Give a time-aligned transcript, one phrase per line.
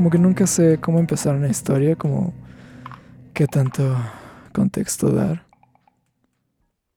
[0.00, 2.32] como que nunca sé cómo empezar una historia, como
[3.34, 3.98] qué tanto
[4.50, 5.44] contexto dar.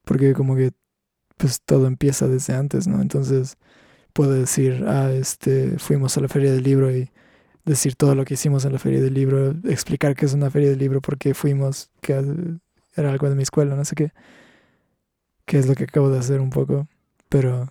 [0.06, 0.72] Porque como que
[1.36, 3.02] pues todo empieza desde antes, ¿no?
[3.02, 3.58] Entonces
[4.14, 7.11] puedo decir, ah, este, fuimos a la feria del libro y
[7.66, 10.70] decir todo lo que hicimos en la feria del libro, explicar qué es una feria
[10.70, 12.14] del libro, por qué fuimos, que
[12.96, 14.14] era algo de mi escuela, no sé qué.
[15.46, 16.88] Que es lo que acabo de hacer un poco,
[17.28, 17.68] pero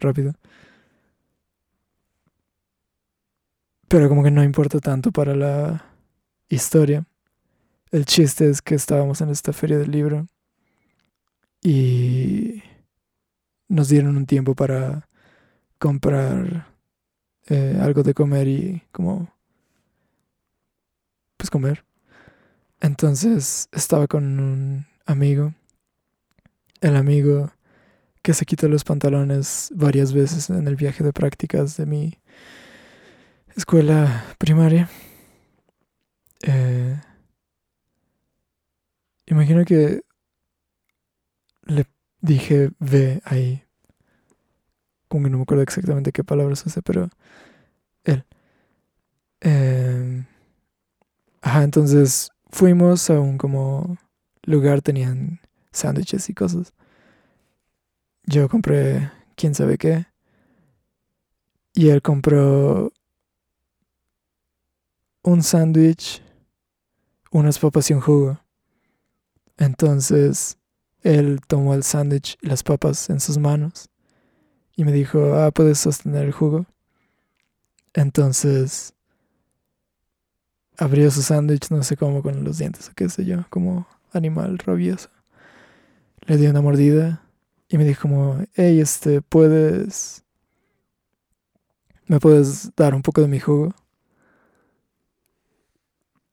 [0.00, 0.32] rápido.
[3.92, 5.84] Pero como que no importa tanto para la
[6.48, 7.04] historia.
[7.90, 10.28] El chiste es que estábamos en esta feria del libro
[11.62, 12.62] y
[13.68, 15.10] nos dieron un tiempo para
[15.78, 16.68] comprar
[17.48, 19.28] eh, algo de comer y como
[21.36, 21.84] pues comer.
[22.80, 25.52] Entonces estaba con un amigo.
[26.80, 27.52] El amigo
[28.22, 32.21] que se quitó los pantalones varias veces en el viaje de prácticas de mi
[33.56, 34.88] escuela primaria.
[36.42, 37.00] Eh,
[39.26, 40.02] imagino que
[41.64, 41.86] le
[42.20, 43.64] dije ve ahí.
[45.08, 47.10] Como que no me acuerdo exactamente qué palabras hace, pero
[48.04, 48.24] él.
[49.40, 50.24] Eh,
[51.42, 53.98] ajá, entonces fuimos a un como
[54.44, 55.40] lugar, tenían
[55.72, 56.72] sándwiches y cosas.
[58.24, 60.06] Yo compré quién sabe qué.
[61.74, 62.91] Y él compró
[65.22, 66.22] un sándwich,
[67.30, 68.40] unas papas y un jugo.
[69.56, 70.58] Entonces
[71.02, 73.88] él tomó el sándwich y las papas en sus manos
[74.76, 76.66] y me dijo, ah, puedes sostener el jugo.
[77.94, 78.94] Entonces
[80.76, 84.58] abrió su sándwich, no sé cómo, con los dientes o qué sé yo, como animal
[84.58, 85.10] rabioso.
[86.26, 87.22] Le dio una mordida
[87.68, 90.24] y me dijo como, hey, este, puedes...
[92.06, 93.74] ¿Me puedes dar un poco de mi jugo?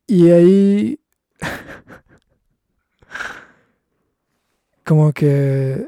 [0.09, 0.99] Y ahí...
[4.83, 5.87] como que...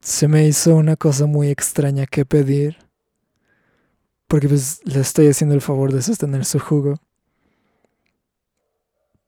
[0.00, 2.78] Se me hizo una cosa muy extraña que pedir.
[4.28, 6.94] Porque pues le estoy haciendo el favor de sostener su jugo.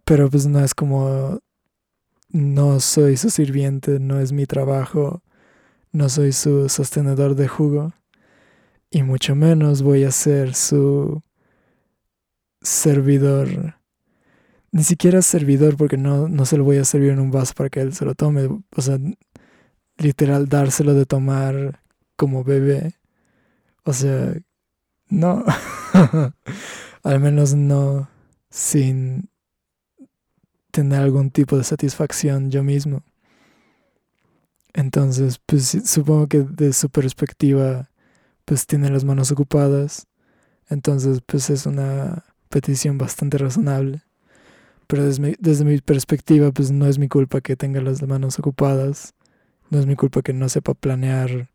[0.07, 1.41] Pero pues no es como
[2.31, 5.23] no soy su sirviente, no es mi trabajo,
[5.93, 7.93] no soy su sostenedor de jugo,
[8.91, 11.23] y mucho menos voy a ser su
[12.65, 13.77] servidor.
[14.73, 17.71] Ni siquiera servidor, porque no, no se lo voy a servir en un vaso para
[17.71, 18.49] que él se lo tome.
[18.75, 18.99] O sea,
[19.99, 21.81] literal, dárselo de tomar
[22.17, 22.95] como bebé.
[23.85, 24.35] O sea,
[25.09, 25.45] no.
[27.05, 28.09] Al menos no
[28.51, 29.29] sin
[30.71, 33.05] tener algún tipo de satisfacción yo mismo.
[34.73, 37.91] Entonces, pues supongo que de su perspectiva,
[38.45, 40.09] pues tiene las manos ocupadas.
[40.69, 42.25] Entonces, pues es una
[42.55, 44.05] petición bastante razonable.
[44.87, 49.13] Pero desde mi, perspectiva, pues no es mi culpa que tenga las manos ocupadas.
[49.71, 51.51] No es mi culpa que no sepa planear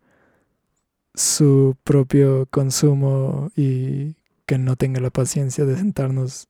[1.14, 6.50] su propio consumo y que no tenga la paciencia de sentarnos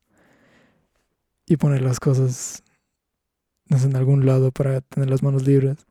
[1.46, 2.64] y poner las cosas
[3.68, 5.86] en algún lado para tener las manos libres.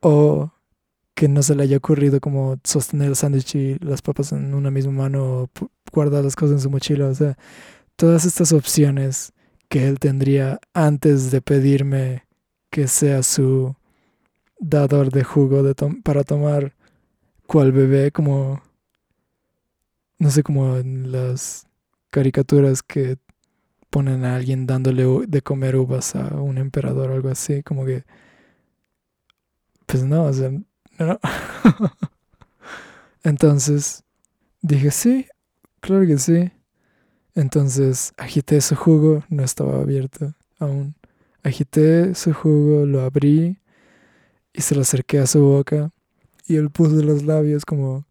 [0.00, 0.50] O
[1.18, 4.70] que no se le haya ocurrido como sostener el sándwich y las papas en una
[4.70, 5.50] misma mano o
[5.92, 7.08] guardar las cosas en su mochila.
[7.08, 7.36] O sea,
[7.96, 9.32] todas estas opciones
[9.68, 12.22] que él tendría antes de pedirme
[12.70, 13.74] que sea su
[14.60, 15.64] dador de jugo
[16.04, 16.76] para tomar
[17.48, 18.62] cual bebé como
[20.20, 21.66] no sé como en las
[22.12, 23.16] caricaturas que
[23.90, 28.04] ponen a alguien dándole de comer uvas a un emperador o algo así, como que,
[29.86, 30.52] pues no, o sea,
[33.22, 34.04] Entonces
[34.62, 35.26] dije, sí,
[35.80, 36.50] claro que sí.
[37.34, 40.94] Entonces agité su jugo, no estaba abierto aún.
[41.42, 43.58] Agité su jugo, lo abrí
[44.52, 45.90] y se lo acerqué a su boca
[46.46, 48.06] y él puso los labios como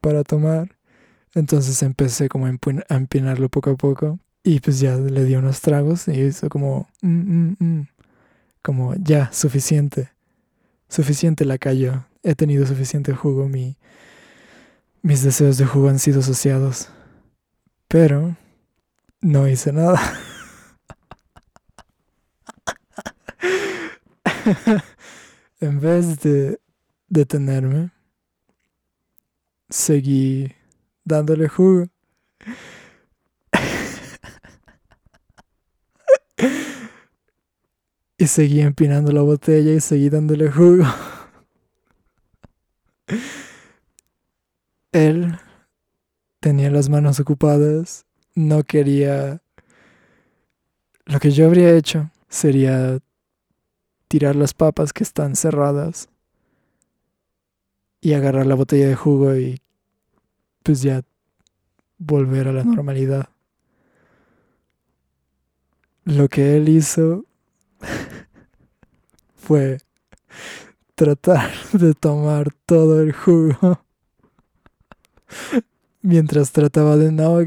[0.00, 0.76] para tomar.
[1.34, 6.08] Entonces empecé como a empinarlo poco a poco y pues ya le dio unos tragos
[6.08, 7.88] y hizo como, mm, mm, mm".
[8.62, 10.10] como ya, suficiente.
[10.88, 12.04] Suficiente la cayó.
[12.22, 13.48] He tenido suficiente jugo.
[13.48, 13.76] Mi,
[15.02, 16.88] mis deseos de jugo han sido asociados.
[17.88, 18.36] Pero
[19.20, 20.00] no hice nada.
[25.60, 26.60] en vez de
[27.08, 27.90] detenerme,
[29.68, 30.52] seguí
[31.04, 31.86] dándole jugo.
[38.18, 40.84] Y seguí empinando la botella y seguí dándole jugo.
[44.92, 45.38] Él
[46.40, 49.42] tenía las manos ocupadas, no quería...
[51.04, 52.98] Lo que yo habría hecho sería
[54.08, 56.08] tirar las papas que están cerradas
[58.00, 59.60] y agarrar la botella de jugo y
[60.62, 61.02] pues ya
[61.98, 63.28] volver a la normalidad.
[66.04, 67.24] Lo que él hizo
[69.34, 69.78] fue
[71.02, 73.84] tratar de tomar todo el jugo
[76.00, 77.40] mientras trataba de no.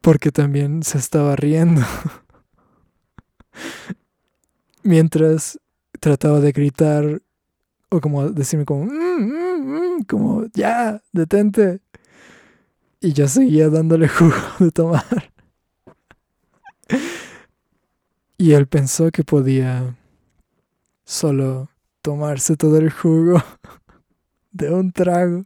[0.00, 1.82] Porque también se estaba riendo.
[4.82, 5.60] Mientras
[6.00, 7.20] trataba de gritar
[7.90, 11.82] o como decirme como, mm, mm, mm", como, ya, detente.
[13.02, 15.30] Y yo seguía dándole jugo de tomar.
[18.40, 19.96] Y él pensó que podía
[21.04, 21.68] solo
[22.02, 23.42] tomarse todo el jugo
[24.52, 25.44] de un trago.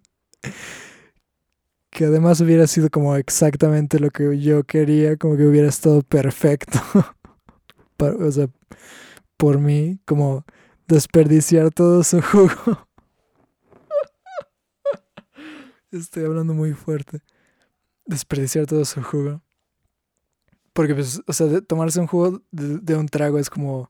[1.89, 6.79] Que además hubiera sido como exactamente lo que yo quería, como que hubiera estado perfecto.
[7.99, 8.49] o sea,
[9.39, 10.45] por mí, como
[10.87, 12.87] desperdiciar todo su jugo.
[15.91, 17.23] Estoy hablando muy fuerte.
[18.05, 19.41] Desperdiciar todo su jugo.
[20.73, 23.89] Porque, pues, o sea, tomarse un jugo de, un trago es como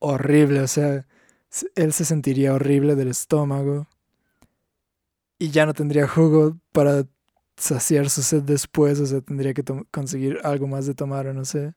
[0.00, 0.60] horrible.
[0.60, 1.06] O sea,
[1.76, 3.88] él se sentiría horrible del estómago.
[5.38, 7.04] Y ya no tendría jugo para
[7.56, 9.00] saciar su sed después.
[9.00, 11.74] O sea, tendría que conseguir algo más de tomar o no sé.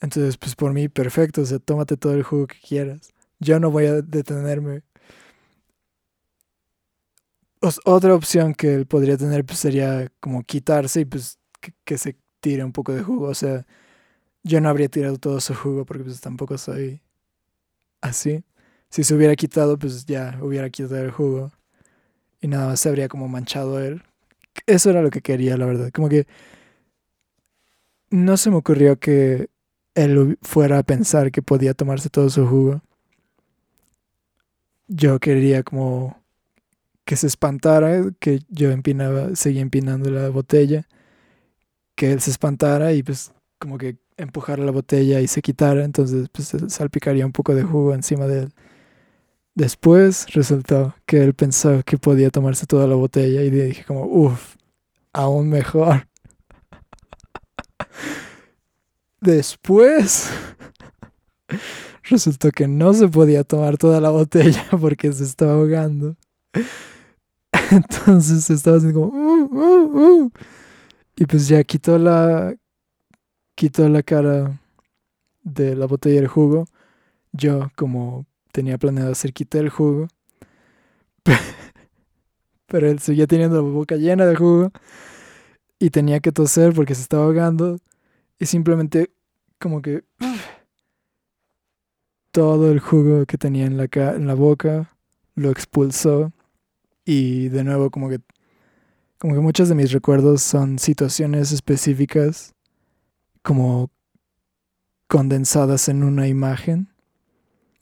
[0.00, 1.42] Entonces, pues por mí, perfecto.
[1.42, 3.12] O sea, tómate todo el jugo que quieras.
[3.40, 4.82] Yo no voy a detenerme.
[7.84, 11.38] otra opción que él podría tener pues, sería como quitarse y pues
[11.84, 13.28] que se tire un poco de jugo.
[13.28, 13.64] O sea,
[14.42, 17.00] yo no habría tirado todo su jugo porque pues tampoco soy
[18.02, 18.44] así.
[18.90, 21.52] Si se hubiera quitado, pues ya hubiera quitado el jugo.
[22.42, 24.02] Y nada más se habría como manchado él.
[24.66, 25.90] Eso era lo que quería, la verdad.
[25.92, 26.26] Como que
[28.10, 29.48] no se me ocurrió que
[29.94, 32.82] él fuera a pensar que podía tomarse todo su jugo.
[34.88, 36.20] Yo quería como
[37.04, 40.86] que se espantara, que yo empinaba, seguía empinando la botella
[41.94, 46.28] que él se espantara y pues como que empujara la botella y se quitara, entonces
[46.30, 48.52] pues salpicaría un poco de jugo encima de él.
[49.54, 54.56] Después resultó que él pensó que podía tomarse toda la botella y dije como, uff,
[55.12, 56.08] aún mejor.
[59.20, 60.30] Después
[62.04, 66.16] resultó que no se podía tomar toda la botella porque se estaba ahogando.
[67.70, 70.32] Entonces estaba haciendo como, uh, uh, uh".
[71.22, 72.52] Y pues ya quitó la.
[73.54, 74.60] Quitó la cara
[75.44, 76.64] de la botella de jugo.
[77.30, 80.08] Yo, como tenía planeado hacer, quité el jugo.
[82.66, 84.72] Pero él seguía teniendo la boca llena de jugo.
[85.78, 87.78] Y tenía que toser porque se estaba ahogando.
[88.40, 89.12] Y simplemente,
[89.60, 90.02] como que.
[92.32, 94.92] Todo el jugo que tenía en la, en la boca
[95.36, 96.32] lo expulsó.
[97.04, 98.18] Y de nuevo, como que
[99.22, 102.56] como que muchos de mis recuerdos son situaciones específicas
[103.42, 103.88] como
[105.06, 106.92] condensadas en una imagen.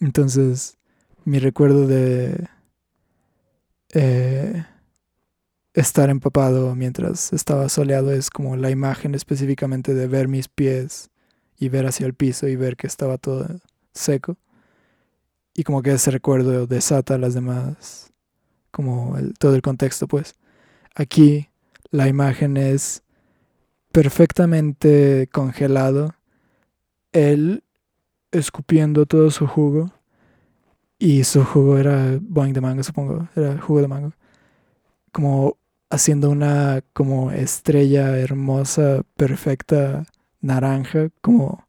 [0.00, 0.76] Entonces,
[1.24, 2.46] mi recuerdo de
[3.94, 4.66] eh,
[5.72, 11.08] estar empapado mientras estaba soleado es como la imagen específicamente de ver mis pies
[11.58, 13.46] y ver hacia el piso y ver que estaba todo
[13.94, 14.36] seco.
[15.54, 18.12] Y como que ese recuerdo desata las demás,
[18.70, 20.34] como todo el contexto, pues.
[20.94, 21.48] Aquí
[21.90, 23.02] la imagen es
[23.92, 26.14] perfectamente congelado.
[27.12, 27.64] Él
[28.32, 29.92] escupiendo todo su jugo.
[30.98, 33.28] Y su jugo era boing de mango, supongo.
[33.34, 34.12] Era jugo de mango.
[35.12, 35.56] Como
[35.88, 40.06] haciendo una como estrella hermosa, perfecta,
[40.40, 41.08] naranja.
[41.20, 41.66] Como...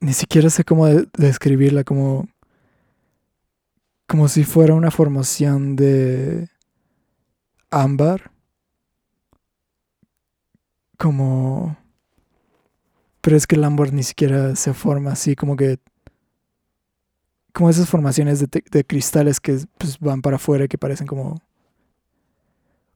[0.00, 1.84] Ni siquiera sé cómo describirla.
[1.84, 2.28] Como...
[4.08, 6.48] Como si fuera una formación de
[7.72, 8.30] ámbar.
[10.98, 11.76] Como...
[13.20, 15.78] Pero es que el ámbar ni siquiera se forma así, como que...
[17.52, 21.42] Como esas formaciones de, cristales que pues, van para afuera y que parecen como...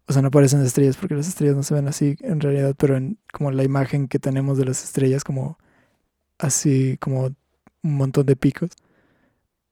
[0.09, 2.97] O sea, no parecen estrellas porque las estrellas no se ven así en realidad, pero
[2.97, 5.59] en como la imagen que tenemos de las estrellas, como
[6.39, 7.35] así, como
[7.83, 8.71] un montón de picos.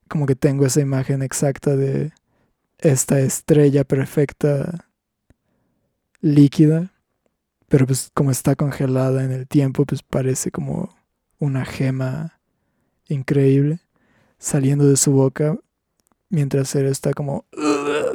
[0.08, 2.12] Como que tengo esa imagen exacta de
[2.78, 4.86] esta estrella perfecta
[6.24, 6.90] líquida,
[7.68, 10.88] pero pues como está congelada en el tiempo, pues parece como
[11.38, 12.40] una gema
[13.08, 13.80] increíble
[14.38, 15.58] saliendo de su boca
[16.30, 17.44] mientras él está como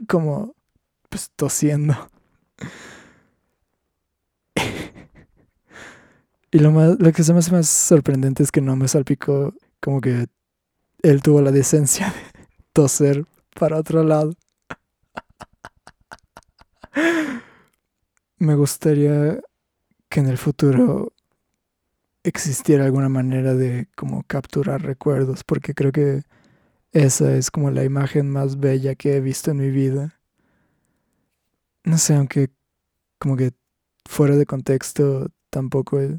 [0.07, 0.55] como
[1.09, 2.09] pues tosiendo.
[6.51, 9.53] y lo más lo que se me hace más sorprendente es que no me salpicó
[9.79, 10.25] como que
[11.03, 14.33] él tuvo la decencia de toser para otro lado.
[18.39, 19.39] me gustaría
[20.09, 21.13] que en el futuro
[22.23, 26.23] existiera alguna manera de como capturar recuerdos, porque creo que
[26.91, 30.19] esa es como la imagen más bella que he visto en mi vida.
[31.83, 32.49] No sé, aunque
[33.19, 33.51] como que
[34.05, 36.13] fuera de contexto tampoco es...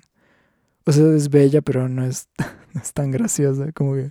[0.86, 2.28] O sea, es bella, pero no es,
[2.74, 4.10] no es tan graciosa, como que...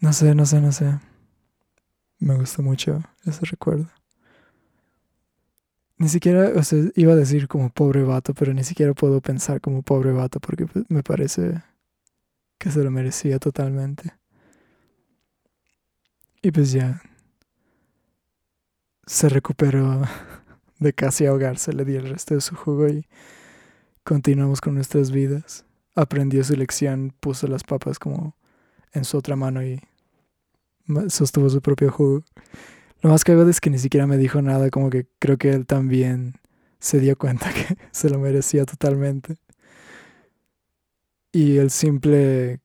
[0.00, 0.98] No sé, no sé, no sé.
[2.20, 3.88] Me gusta mucho ese recuerdo.
[5.98, 9.60] Ni siquiera, o sea, iba a decir como pobre vato, pero ni siquiera puedo pensar
[9.60, 11.62] como pobre vato porque pues, me parece
[12.58, 14.14] que se lo merecía totalmente.
[16.40, 17.02] Y pues ya
[19.06, 20.02] se recuperó
[20.78, 23.06] de casi ahogarse, le di el resto de su jugo y
[24.04, 25.64] continuamos con nuestras vidas.
[25.96, 28.36] Aprendió su lección, puso las papas como
[28.92, 29.80] en su otra mano y
[31.08, 32.22] sostuvo su propio jugo.
[33.00, 35.66] Lo más cagado es que ni siquiera me dijo nada, como que creo que él
[35.66, 36.34] también
[36.80, 39.36] se dio cuenta que se lo merecía totalmente.
[41.32, 42.60] Y el simple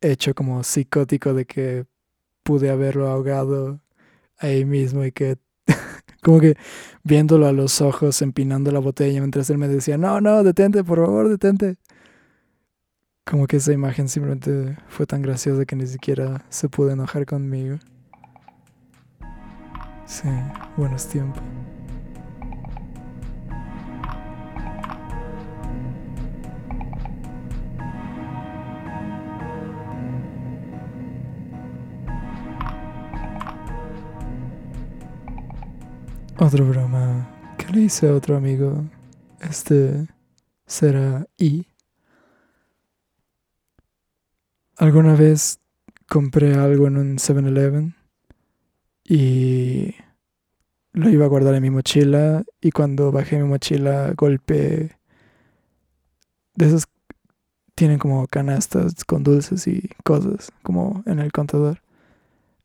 [0.00, 1.86] hecho como psicótico de que
[2.42, 3.80] pude haberlo ahogado
[4.38, 5.38] ahí mismo y que
[6.22, 6.56] como que
[7.04, 10.98] viéndolo a los ojos, empinando la botella mientras él me decía, no, no, detente, por
[10.98, 11.76] favor, detente.
[13.24, 17.78] Como que esa imagen simplemente fue tan graciosa que ni siquiera se pudo enojar conmigo.
[20.12, 20.28] Sí,
[20.76, 21.42] buenos tiempos.
[36.38, 37.26] Otra broma
[37.56, 38.84] que le hice a otro amigo.
[39.40, 40.06] Este
[40.66, 41.66] será I.
[44.76, 45.58] Alguna vez
[46.06, 47.94] compré algo en un 7-Eleven
[49.04, 50.01] y
[50.92, 54.96] lo iba a guardar en mi mochila y cuando bajé mi mochila golpeé
[56.54, 56.86] de esos
[57.74, 61.80] tienen como canastas con dulces y cosas como en el contador.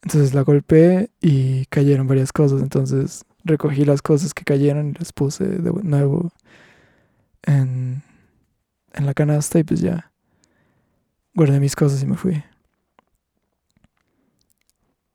[0.03, 2.62] Entonces la golpeé y cayeron varias cosas.
[2.62, 6.31] Entonces recogí las cosas que cayeron y las puse de nuevo
[7.43, 8.03] en,
[8.93, 10.12] en la canasta y pues ya
[11.34, 12.43] guardé mis cosas y me fui.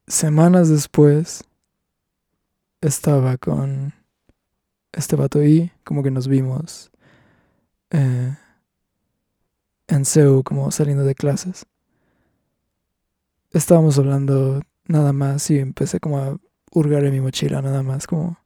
[0.07, 1.45] Semanas después
[2.83, 3.95] estaba con
[4.93, 6.91] este vato y como que nos vimos
[7.91, 8.37] eh,
[9.87, 11.67] en Seúl como saliendo de clases.
[13.53, 16.37] Estábamos hablando nada más y empecé como a
[16.73, 18.39] hurgar en mi mochila nada más como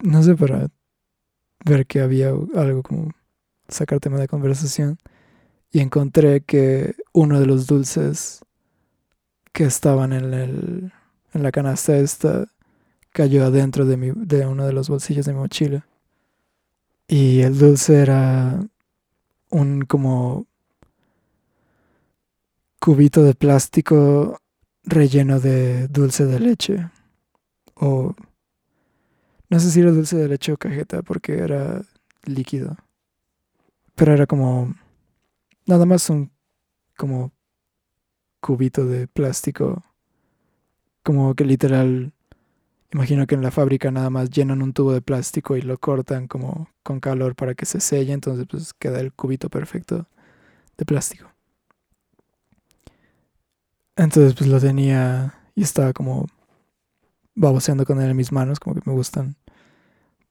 [0.00, 0.68] no sé para
[1.64, 3.10] ver que había algo como
[3.68, 4.98] sacar tema de conversación
[5.72, 8.44] y encontré que uno de los dulces
[9.52, 10.92] que estaban en el
[11.32, 12.46] en la canasta esta
[13.12, 15.86] cayó adentro de, mi, de uno de los bolsillos de mi mochila.
[17.06, 18.60] Y el dulce era
[19.50, 20.46] un como
[22.80, 24.38] cubito de plástico
[24.84, 26.90] relleno de dulce de leche.
[27.74, 28.14] O
[29.50, 31.82] no sé si era dulce de leche o cajeta porque era
[32.24, 32.76] líquido.
[33.94, 34.74] Pero era como
[35.66, 36.30] nada más un
[36.96, 37.32] como
[38.40, 39.82] cubito de plástico
[41.08, 42.12] como que literal,
[42.92, 46.28] imagino que en la fábrica nada más llenan un tubo de plástico y lo cortan
[46.28, 50.06] como con calor para que se selle, entonces pues queda el cubito perfecto
[50.76, 51.32] de plástico.
[53.96, 56.26] Entonces pues lo tenía y estaba como
[57.34, 59.36] baboseando con él en mis manos, como que me gustan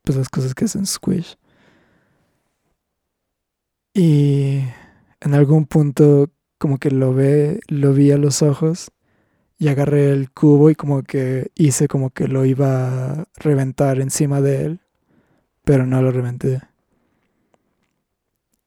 [0.04, 1.40] pues las cosas que hacen squish.
[3.96, 4.60] Y
[5.22, 6.30] en algún punto
[6.60, 8.92] como que lo ve, lo vi a los ojos
[9.60, 14.40] y agarré el cubo y como que hice como que lo iba a reventar encima
[14.42, 14.80] de él,
[15.64, 16.62] pero no lo reventé.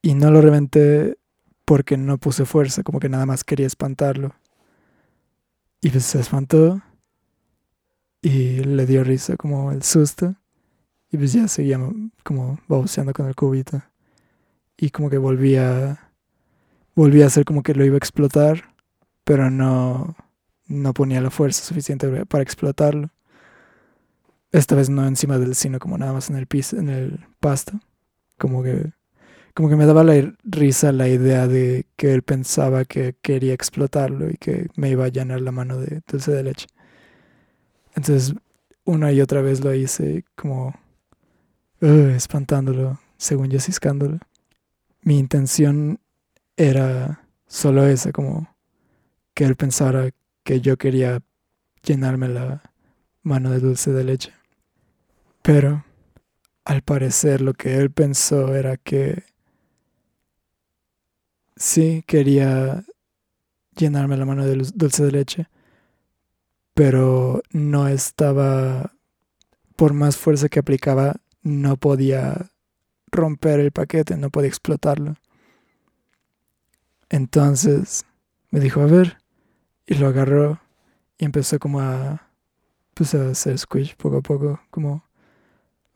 [0.01, 1.17] Y no lo reventé
[1.63, 4.35] porque no puse fuerza, como que nada más quería espantarlo.
[5.81, 6.81] Y pues se espantó
[8.21, 10.35] y le dio risa como el susto.
[11.11, 11.79] Y pues ya seguía
[12.23, 13.81] como baboseando con el cubito.
[14.77, 16.11] Y como que volvía,
[16.95, 18.73] volvía a hacer como que lo iba a explotar,
[19.23, 20.15] pero no,
[20.71, 23.09] no ponía la fuerza suficiente para explotarlo.
[24.51, 27.79] Esta vez no encima del sino como nada más en el piso, en el pasto.
[28.37, 28.91] Como que
[29.53, 34.29] como que me daba la risa la idea de que él pensaba que quería explotarlo
[34.29, 36.67] y que me iba a llenar la mano de dulce de leche.
[37.95, 38.33] Entonces,
[38.85, 40.73] una y otra vez lo hice como
[41.81, 44.19] espantándolo, según yo ciscándolo.
[45.01, 45.99] Mi intención
[46.55, 48.55] era solo esa, como
[49.33, 50.11] que él pensara
[50.43, 51.21] que yo quería
[51.83, 52.61] llenarme la
[53.23, 54.33] mano de dulce de leche.
[55.41, 55.85] Pero,
[56.65, 59.23] al parecer, lo que él pensó era que
[61.55, 62.85] sí quería
[63.75, 65.47] llenarme la mano de dulce de leche,
[66.73, 68.93] pero no estaba,
[69.75, 72.51] por más fuerza que aplicaba, no podía
[73.11, 75.15] romper el paquete, no podía explotarlo.
[77.09, 78.05] Entonces
[78.51, 79.20] me dijo, a ver,
[79.91, 80.57] y lo agarró
[81.17, 82.31] y empezó como a,
[82.93, 85.03] pues a hacer squish poco a poco, como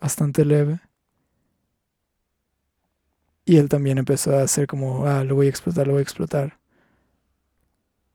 [0.02, 0.82] bastante leve.
[3.46, 6.04] Y él también empezó a hacer como, ah, lo voy a explotar, lo voy a
[6.04, 6.60] explotar.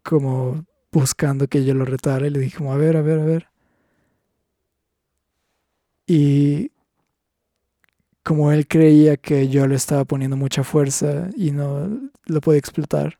[0.02, 3.24] Como buscando que yo lo retara y le dije como, a ver, a ver, a
[3.24, 3.48] ver.
[6.06, 6.72] Y
[8.22, 13.19] como él creía que yo le estaba poniendo mucha fuerza y no lo podía explotar,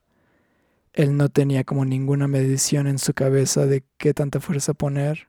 [0.93, 5.29] él no tenía como ninguna medición en su cabeza de qué tanta fuerza poner.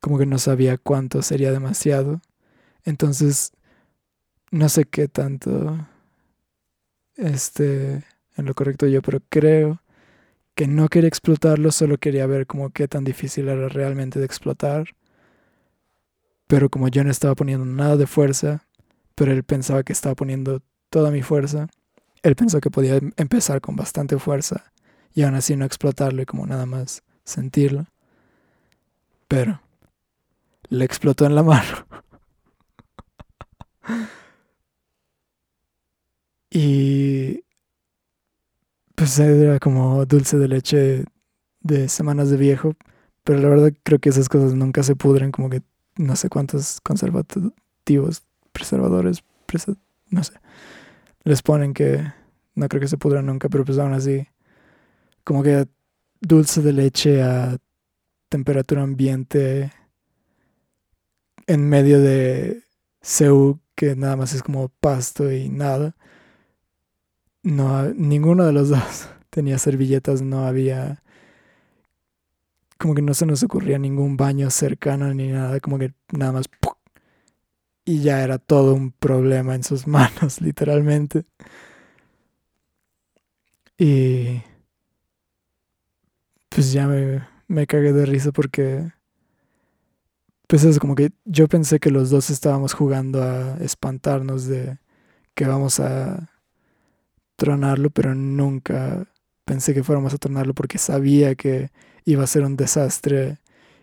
[0.00, 2.20] Como que no sabía cuánto sería demasiado.
[2.84, 3.52] Entonces,
[4.50, 5.86] no sé qué tanto
[7.16, 8.04] este
[8.36, 9.82] en lo correcto yo, pero creo
[10.54, 14.88] que no quería explotarlo, solo quería ver como qué tan difícil era realmente de explotar.
[16.46, 18.64] Pero como yo no estaba poniendo nada de fuerza,
[19.14, 21.68] pero él pensaba que estaba poniendo toda mi fuerza,
[22.22, 24.72] él pensó que podía empezar con bastante fuerza
[25.14, 27.86] y aún así no explotarlo y como nada más sentirlo.
[29.26, 29.60] Pero
[30.68, 31.86] le explotó en la mano.
[36.50, 37.44] y
[38.94, 41.04] pues era como dulce de leche
[41.60, 42.74] de semanas de viejo,
[43.24, 45.62] pero la verdad creo que esas cosas nunca se pudren, como que
[45.96, 49.22] no sé cuántos conservativos, preservadores,
[50.10, 50.34] no sé,
[51.24, 52.04] les ponen que
[52.54, 54.26] no creo que se pudran nunca, pero pues aún así,
[55.24, 55.66] como que
[56.20, 57.58] dulce de leche a
[58.28, 59.72] temperatura ambiente
[61.46, 62.62] en medio de
[63.02, 65.94] CEU que nada más es como pasto y nada.
[67.42, 71.02] No, ninguno de los dos tenía servilletas, no había,
[72.78, 76.46] como que no se nos ocurría ningún baño cercano ni nada, como que nada más,
[77.88, 81.24] y ya era todo un problema en sus manos, literalmente.
[83.78, 84.42] Y
[86.50, 88.92] pues ya me, me cagué de risa porque,
[90.46, 94.78] pues es como que yo pensé que los dos estábamos jugando a espantarnos de
[95.34, 96.30] que vamos a
[97.36, 99.06] tronarlo, pero nunca
[99.46, 101.70] pensé que fuéramos a tronarlo porque sabía que
[102.04, 103.38] iba a ser un desastre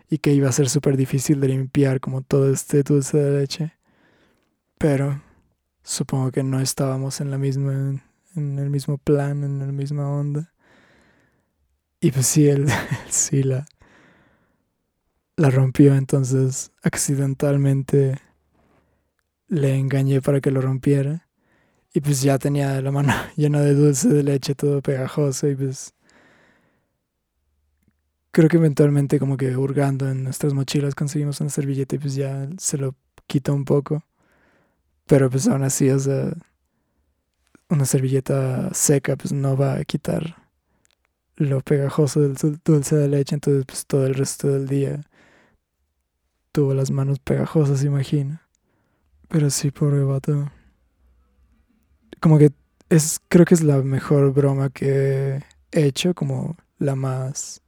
[0.08, 3.75] y que iba a ser súper difícil de limpiar como todo este dulce de leche.
[4.78, 5.22] Pero
[5.82, 8.02] supongo que no estábamos en la misma
[8.36, 10.52] en el mismo plan, en la misma onda.
[12.00, 12.66] Y pues sí, él,
[13.08, 13.66] sí la,
[15.36, 18.18] la rompió, entonces accidentalmente
[19.48, 21.28] le engañé para que lo rompiera.
[21.94, 25.48] Y pues ya tenía la mano llena de dulce de leche, todo pegajoso.
[25.48, 25.94] Y pues
[28.30, 32.48] creo que eventualmente como que hurgando en nuestras mochilas conseguimos una servilleta y pues ya
[32.58, 32.94] se lo
[33.26, 34.04] quitó un poco.
[35.06, 36.32] Pero pues aún así, o sea,
[37.68, 40.36] una servilleta seca pues no va a quitar
[41.36, 43.34] lo pegajoso del dulce de leche.
[43.34, 45.02] Entonces pues todo el resto del día
[46.52, 48.40] tuvo las manos pegajosas, imagino.
[49.28, 50.50] Pero sí, pobre vato
[52.20, 52.52] como que
[52.88, 55.42] es, creo que es la mejor broma que
[55.72, 57.62] he hecho, como la más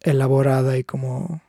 [0.00, 1.40] elaborada y como...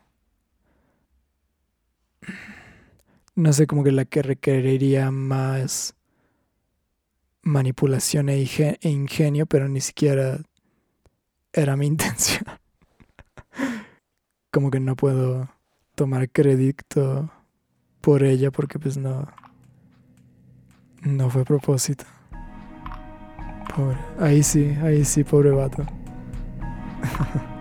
[3.35, 5.95] No sé, como que la que requeriría más
[7.41, 10.39] manipulación e, e ingenio, pero ni siquiera
[11.51, 12.45] era mi intención.
[14.51, 15.49] como que no puedo
[15.95, 17.31] tomar crédito
[18.01, 19.27] por ella porque pues no
[21.01, 22.05] no fue propósito.
[23.75, 23.97] Pobre.
[24.19, 25.85] Ahí sí, ahí sí, pobre vato.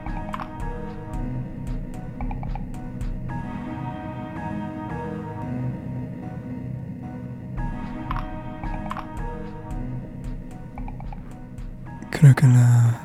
[12.12, 13.01] Creo que la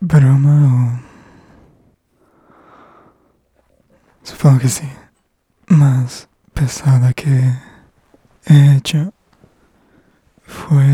[0.00, 1.00] broma o...
[4.22, 4.88] Supongo que sí.
[5.68, 7.52] Más pesada que
[8.46, 9.12] he hecho
[10.44, 10.84] fue...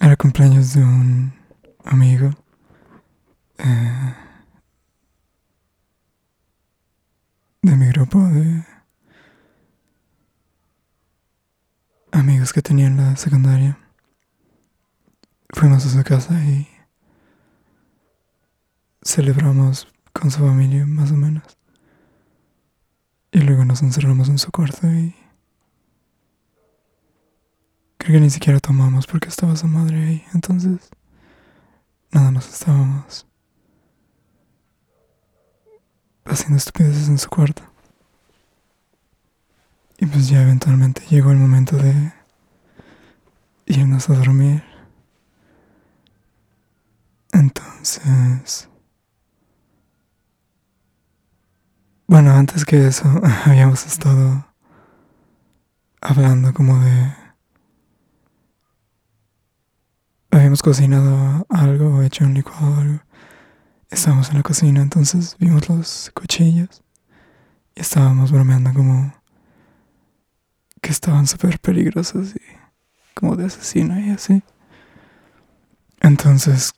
[0.00, 1.32] Era cumpleaños de un
[1.84, 2.30] amigo.
[3.58, 4.14] Eh,
[7.62, 8.71] de mi grupo de
[12.12, 13.78] amigos que tenía en la secundaria.
[15.48, 16.68] Fuimos a su casa y
[19.02, 21.58] celebramos con su familia más o menos.
[23.32, 25.14] Y luego nos encerramos en su cuarto y
[27.96, 30.24] creo que ni siquiera tomamos porque estaba su madre ahí.
[30.34, 30.90] Entonces,
[32.10, 33.26] nada más estábamos
[36.26, 37.71] haciendo estupideces en su cuarto.
[40.02, 42.12] Y pues ya eventualmente llegó el momento de
[43.66, 44.64] irnos a dormir.
[47.30, 48.68] Entonces...
[52.08, 53.04] Bueno, antes que eso,
[53.44, 54.44] habíamos estado
[56.00, 57.14] hablando como de...
[60.32, 63.00] Habíamos cocinado algo hecho un licuado o algo.
[63.88, 66.82] Estábamos en la cocina, entonces vimos los cuchillos
[67.76, 69.21] y estábamos bromeando como
[70.82, 72.40] que estaban súper peligrosos y
[73.14, 74.42] como de asesino y así.
[76.00, 76.72] Entonces,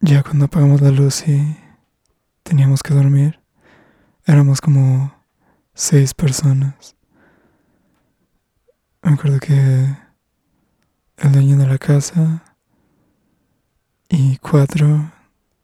[0.00, 1.56] ya cuando apagamos la luz y
[2.42, 3.40] teníamos que dormir,
[4.26, 5.14] éramos como
[5.72, 6.94] seis personas.
[9.02, 9.96] Me acuerdo que
[11.16, 12.44] el dueño de la casa
[14.10, 15.10] y cuatro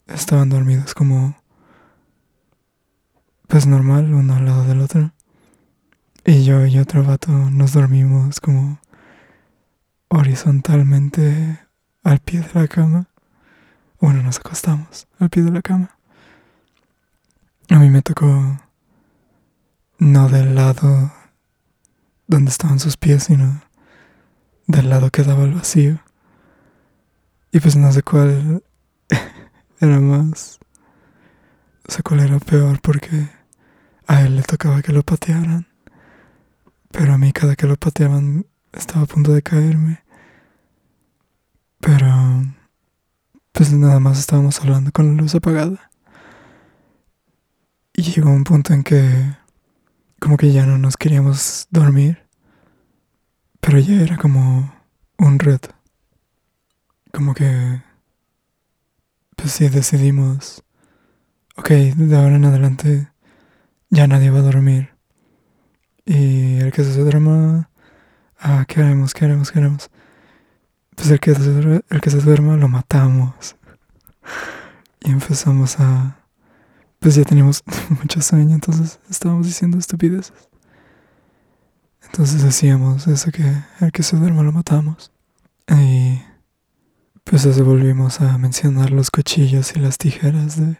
[0.06, 1.36] estaban dormidos como
[3.46, 5.12] pues normal, uno al lado del otro.
[6.30, 8.78] Y yo y otro vato nos dormimos como
[10.10, 11.58] horizontalmente
[12.04, 13.08] al pie de la cama.
[14.00, 15.98] Bueno, nos acostamos al pie de la cama.
[17.68, 18.60] A mí me tocó
[19.98, 21.12] no del lado
[22.28, 23.62] donde estaban sus pies, sino
[24.68, 25.98] del lado que daba el vacío.
[27.50, 28.62] Y pues no sé cuál
[29.80, 30.60] era más.
[31.88, 33.28] No sé cuál era peor porque
[34.06, 35.69] a él le tocaba que lo patearan.
[36.90, 40.02] Pero a mí cada que lo pateaban estaba a punto de caerme.
[41.80, 42.06] Pero
[43.52, 45.90] pues nada más estábamos hablando con la luz apagada.
[47.94, 49.36] Y llegó un punto en que
[50.20, 52.26] como que ya no nos queríamos dormir.
[53.60, 54.72] Pero ya era como
[55.18, 55.70] un reto.
[57.12, 57.82] Como que
[59.40, 60.62] pues sí decidimos,
[61.56, 63.08] ok, de ahora en adelante
[63.88, 64.89] ya nadie va a dormir.
[66.10, 67.70] Y el que se duerma,
[68.40, 69.14] ah, ¿qué haremos?
[69.14, 69.52] ¿Qué haremos?
[69.52, 69.90] ¿Qué haremos?
[70.96, 73.54] Pues el que se, el que se duerma lo matamos.
[75.04, 76.18] Y empezamos a...
[76.98, 80.48] Pues ya teníamos mucho sueño, entonces estábamos diciendo estupideces.
[82.06, 83.44] Entonces decíamos eso que
[83.78, 85.12] el que se duerma lo matamos.
[85.68, 86.20] Y
[87.22, 90.76] pues eso volvimos a mencionar los cuchillos y las tijeras de,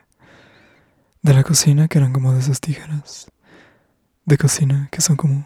[1.22, 3.30] de la cocina, que eran como de esas tijeras
[4.30, 5.44] de cocina que son como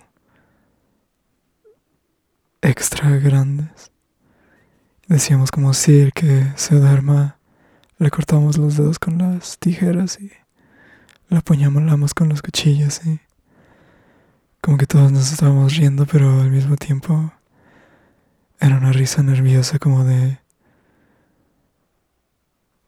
[2.61, 3.91] extra grandes.
[5.09, 7.39] Decíamos como si el que se duerma
[7.99, 10.31] le cortamos los dedos con las tijeras y
[11.31, 13.21] la apuñalamos con los cuchillos y
[14.61, 17.33] como que todos nos estábamos riendo pero al mismo tiempo
[18.61, 20.41] era una risa nerviosa como de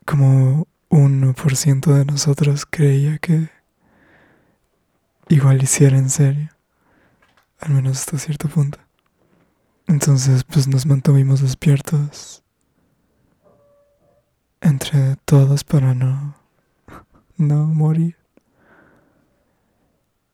[0.05, 3.56] como 1% de nosotros creía que
[5.29, 6.51] igual hiciera en serio,
[7.61, 8.79] al menos hasta cierto punto.
[9.87, 12.43] Entonces, pues nos mantuvimos despiertos
[14.61, 16.37] entre todos para no,
[17.37, 18.17] no morir.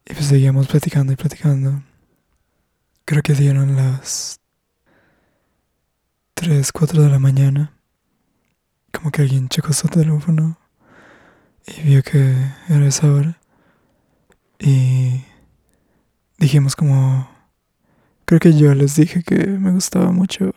[0.06, 1.82] Y pues seguíamos platicando y platicando.
[3.04, 4.40] Creo que dieron las
[6.34, 7.72] 3, 4 de la mañana.
[8.92, 10.58] Como que alguien checó su teléfono
[11.66, 12.34] y vio que
[12.68, 13.41] era esa hora.
[14.64, 15.24] Y
[16.38, 17.28] dijimos como,
[18.24, 20.54] creo que yo les dije que me gustaba mucho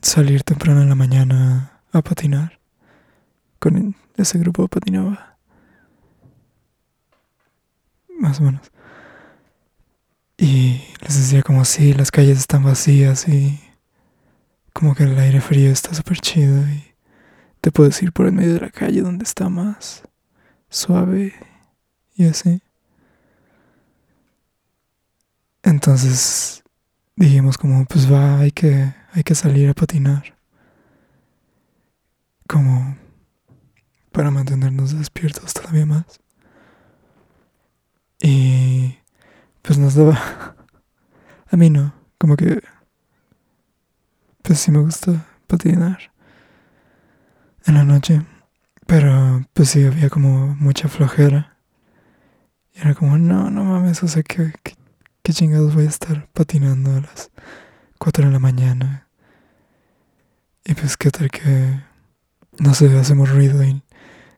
[0.00, 2.60] salir temprano en la mañana a patinar.
[3.58, 5.38] Con ese grupo patinaba.
[8.20, 8.70] Más o menos.
[10.38, 13.58] Y les decía como si las calles están vacías y
[14.72, 16.94] como que el aire frío está súper chido y
[17.60, 20.04] te puedes ir por el medio de la calle donde está más
[20.68, 21.34] suave
[22.16, 22.62] y así.
[25.62, 26.62] Entonces
[27.16, 30.36] dijimos como, pues va, hay que, hay que salir a patinar.
[32.48, 32.96] Como
[34.12, 36.20] para mantenernos despiertos todavía más.
[38.20, 38.96] Y
[39.62, 40.16] pues nos daba...
[41.50, 42.62] A mí no, como que...
[44.42, 46.12] Pues sí me gusta patinar
[47.66, 48.22] en la noche,
[48.86, 51.55] pero pues sí había como mucha flojera.
[52.76, 54.52] Y era como, no, no mames, o sea, ¿qué,
[55.22, 57.30] qué, chingados voy a estar patinando a las
[57.98, 59.08] 4 de la mañana?
[60.64, 61.80] Y pues qué tal que,
[62.58, 63.82] no sé, hacemos ruido y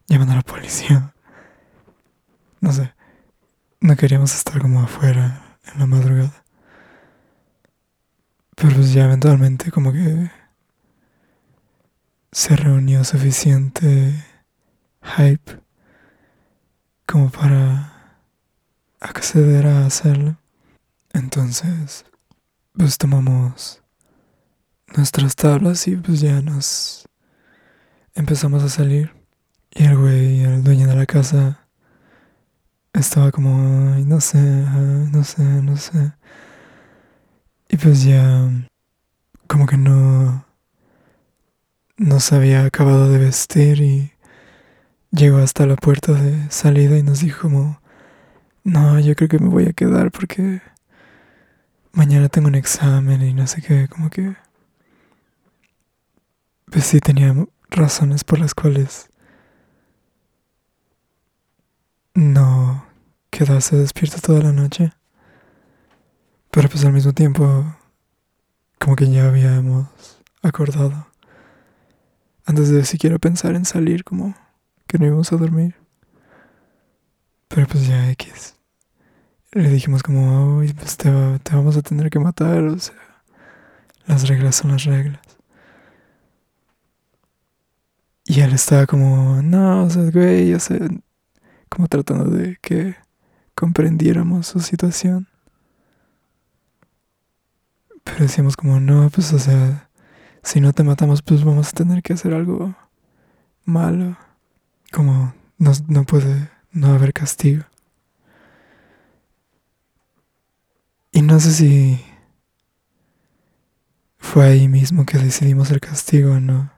[0.07, 1.15] llaman a la policía.
[2.61, 2.93] No sé,
[3.81, 6.45] no queríamos estar como afuera en la madrugada.
[8.57, 10.29] Pero pues ya eventualmente como que
[12.33, 14.13] se reunió suficiente
[15.03, 15.61] hype
[17.07, 17.98] como para
[19.01, 20.39] acceder a hacerlo.
[21.13, 22.05] Entonces,
[22.73, 23.83] pues tomamos
[24.97, 27.09] nuestras tablas y pues ya nos
[28.15, 29.13] empezamos a salir.
[29.71, 31.69] Y el güey, el dueño de la casa,
[32.93, 36.13] estaba como, no sé, no sé, no sé.
[37.69, 38.49] Y pues ya,
[39.47, 40.45] como que no,
[41.97, 44.13] no se había acabado de vestir y
[45.11, 47.81] llegó hasta la puerta de salida y nos dijo como,
[48.69, 50.61] no, yo creo que me voy a quedar porque
[51.93, 54.37] mañana tengo un examen y no sé qué, como que,
[56.71, 57.35] pues sí tenía
[57.71, 59.09] razones por las cuales
[62.13, 62.85] no
[63.31, 64.93] quedarse despierto toda la noche.
[66.51, 67.65] Pero pues al mismo tiempo,
[68.79, 69.87] como que ya habíamos
[70.43, 71.07] acordado,
[72.45, 74.35] antes de siquiera pensar en salir, como
[74.87, 75.75] que no íbamos a dormir.
[77.49, 78.58] Pero pues ya X.
[79.53, 81.11] Le dijimos como, pues te,
[81.43, 82.95] te vamos a tener que matar, o sea,
[84.07, 85.21] las reglas son las reglas.
[88.25, 90.79] Y él estaba como, no, o sea, güey, o sea,
[91.71, 92.95] como tratando de que
[93.55, 95.29] comprendiéramos su situación.
[98.05, 99.89] Pero decíamos como, no, pues o sea,
[100.43, 102.77] si no te matamos, pues vamos a tener que hacer algo
[103.65, 104.17] malo.
[104.93, 107.65] Como no, no puede no haber castigo.
[111.13, 112.03] Y no sé si
[114.17, 116.73] fue ahí mismo que decidimos el castigo o no.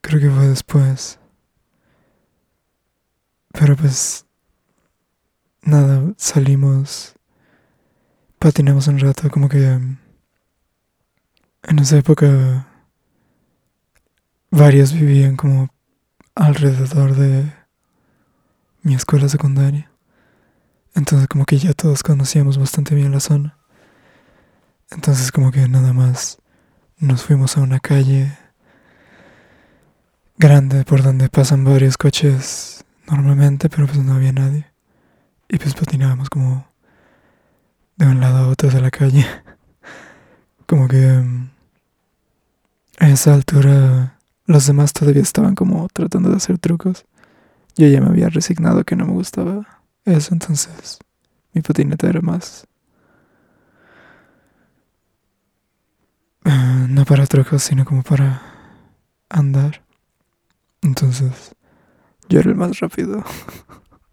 [0.00, 1.20] Creo que fue después.
[3.52, 4.26] Pero pues
[5.62, 7.14] nada, salimos
[8.40, 10.00] patinamos un rato, como que en
[11.78, 12.66] esa época
[14.50, 15.68] varios vivían como
[16.34, 17.52] alrededor de
[18.82, 19.95] mi escuela secundaria.
[20.96, 23.58] Entonces como que ya todos conocíamos bastante bien la zona.
[24.90, 26.38] Entonces como que nada más
[26.98, 28.36] nos fuimos a una calle
[30.38, 34.66] grande por donde pasan varios coches normalmente, pero pues no había nadie.
[35.50, 36.66] Y pues patinábamos como
[37.96, 39.26] de un lado a otro de la calle.
[40.66, 41.50] Como que mm,
[42.98, 47.04] a esa altura los demás todavía estaban como tratando de hacer trucos.
[47.76, 49.75] Yo ya me había resignado que no me gustaba
[50.06, 50.98] eso, entonces
[51.52, 52.66] mi patineta era más...
[56.44, 58.40] Eh, no para trucos, sino como para
[59.28, 59.82] andar.
[60.82, 61.54] Entonces
[62.28, 63.24] yo era el más rápido.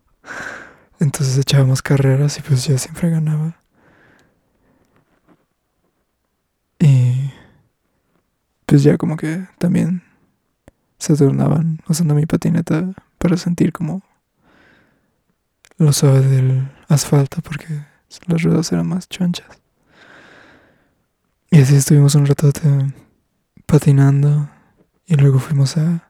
[0.99, 3.57] Entonces echábamos carreras y pues yo siempre ganaba.
[8.73, 10.01] pues ya como que también
[10.97, 14.01] se turnaban usando mi patineta para sentir como
[15.77, 17.85] lo suave del asfalto porque
[18.27, 19.61] las ruedas eran más chonchas.
[21.51, 22.51] Y así estuvimos un rato
[23.65, 24.49] patinando
[25.05, 26.09] y luego fuimos a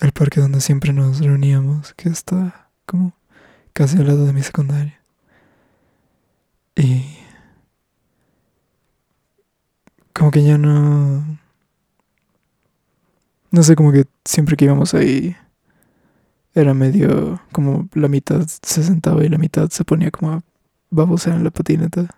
[0.00, 3.12] el parque donde siempre nos reuníamos, que está como
[3.72, 4.98] casi al lado de mi secundaria.
[6.74, 7.04] Y
[10.14, 11.40] como que ya no
[13.50, 15.36] no sé, como que siempre que íbamos ahí
[16.54, 20.42] era medio como la mitad se sentaba y la mitad se ponía como a
[20.90, 22.08] babosear en la patineta.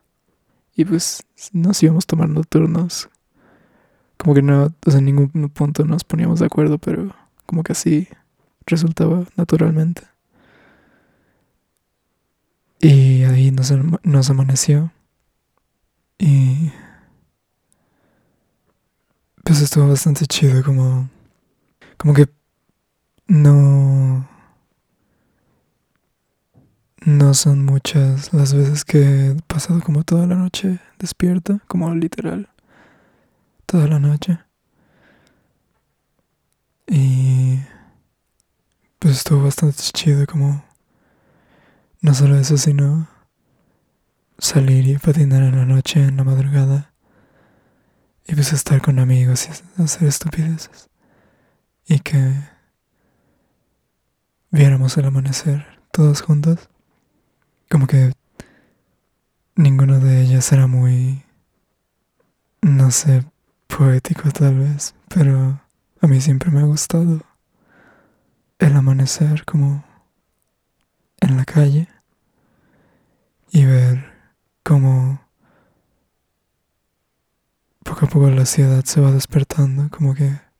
[0.74, 3.10] Y pues nos íbamos tomando turnos.
[4.16, 7.14] Como que no, en ningún punto nos poníamos de acuerdo, pero
[7.46, 8.08] como que así
[8.66, 10.02] resultaba naturalmente.
[12.80, 14.92] Y ahí nos, nos amaneció.
[16.18, 16.72] Y
[19.44, 21.08] pues estuvo bastante chido como
[22.02, 22.28] como que
[23.26, 24.28] no
[27.04, 32.48] no son muchas las veces que he pasado como toda la noche despierta, como literal,
[33.66, 34.38] toda la noche.
[36.86, 37.58] Y
[38.98, 40.64] pues estuvo bastante chido como
[42.00, 43.08] no solo eso, sino
[44.38, 46.92] salir y patinar en la noche, en la madrugada.
[48.26, 50.88] Y pues estar con amigos y hacer estupideces.
[51.86, 52.32] Y que
[54.52, 56.68] viéramos el amanecer todos juntos.
[57.68, 58.12] Como que
[59.56, 61.24] ninguno de ellos era muy,
[62.60, 63.24] no sé,
[63.66, 65.60] poético tal vez, pero
[66.00, 67.20] a mí siempre me ha gustado
[68.58, 69.84] el amanecer como
[71.20, 71.88] en la calle
[73.50, 74.04] y ver
[74.62, 75.20] cómo
[77.84, 80.51] poco a poco la ciudad se va despertando, como que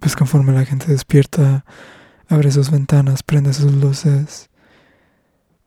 [0.00, 1.64] pues conforme la gente despierta,
[2.28, 4.50] abre sus ventanas, prende sus luces,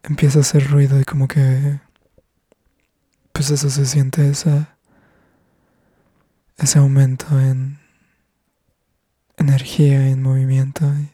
[0.03, 1.79] empieza a hacer ruido y como que
[3.33, 4.77] pues eso se siente esa
[6.57, 7.79] ese aumento en
[9.37, 11.09] energía, en movimiento y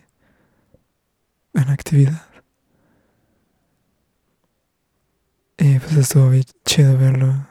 [1.57, 2.27] en actividad.
[5.57, 6.31] Y pues estuvo
[6.65, 7.47] chido verlo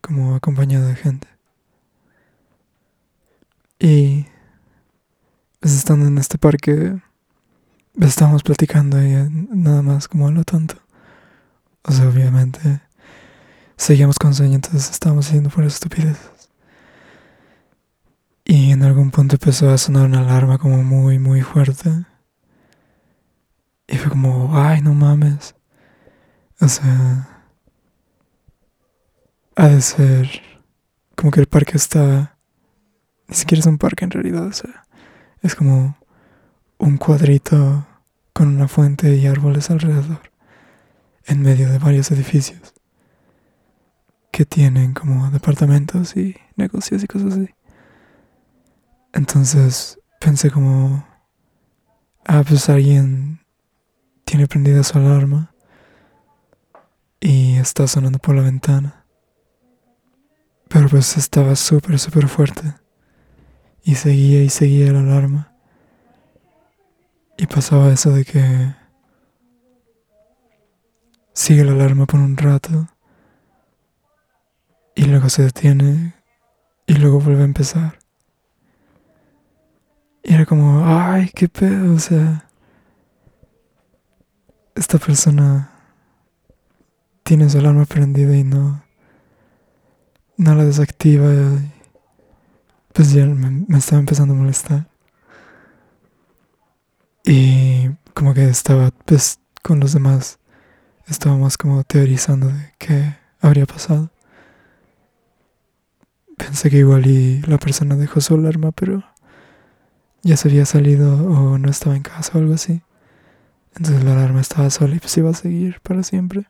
[0.00, 1.28] como acompañado de gente.
[3.78, 4.26] Y
[5.60, 7.00] pues estando en este parque,
[8.00, 10.76] estábamos platicando y nada más como a lo tonto.
[11.82, 12.80] O sea, obviamente
[13.76, 16.50] seguíamos con sueño, entonces estábamos haciendo por estupideces.
[18.44, 21.90] Y en algún punto empezó a sonar una alarma como muy, muy fuerte.
[23.86, 25.54] Y fue como, ay, no mames.
[26.60, 27.44] O sea,
[29.56, 30.28] ha de ser
[31.16, 32.36] como que el parque está...
[33.28, 34.84] Ni siquiera es un parque en realidad, o sea,
[35.42, 35.96] es como
[36.78, 37.86] un cuadrito
[38.32, 40.30] con una fuente y árboles alrededor,
[41.26, 42.74] en medio de varios edificios
[44.30, 47.50] que tienen como departamentos y negocios y cosas así.
[49.12, 51.06] Entonces pensé como,
[52.26, 53.40] ah, pues alguien
[54.24, 55.52] tiene prendida su alarma
[57.20, 59.04] y está sonando por la ventana.
[60.68, 62.74] Pero pues estaba súper, súper fuerte.
[63.82, 65.52] Y seguía y seguía la alarma.
[67.36, 68.74] Y pasaba eso de que
[71.32, 72.88] sigue la alarma por un rato.
[74.94, 76.14] Y luego se detiene.
[76.86, 77.98] Y luego vuelve a empezar.
[80.22, 82.46] Y era como, ay, qué pedo, o sea.
[84.74, 85.70] Esta persona
[87.22, 88.82] tiene su alarma prendida y no,
[90.36, 91.30] no la desactiva,
[92.92, 94.88] pues ya me, estaba empezando a molestar.
[97.24, 100.38] Y como que estaba, pues con los demás,
[101.06, 104.10] estábamos como teorizando de qué habría pasado.
[106.36, 109.04] Pensé que igual y la persona dejó su alarma, pero
[110.22, 112.82] ya se había salido o no estaba en casa o algo así.
[113.76, 116.46] Entonces la alarma estaba sola y pues iba a seguir para siempre.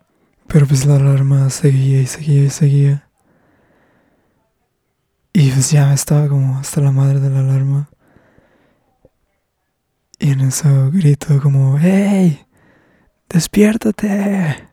[0.46, 3.09] Pero pues la alarma seguía y seguía y seguía.
[5.32, 7.88] Y pues ya estaba como hasta la madre de la alarma.
[10.18, 12.44] Y en eso grito como, ¡Hey!
[13.28, 14.68] ¡Despiértate!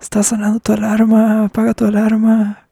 [0.00, 2.66] Está sonando tu alarma, apaga tu alarma.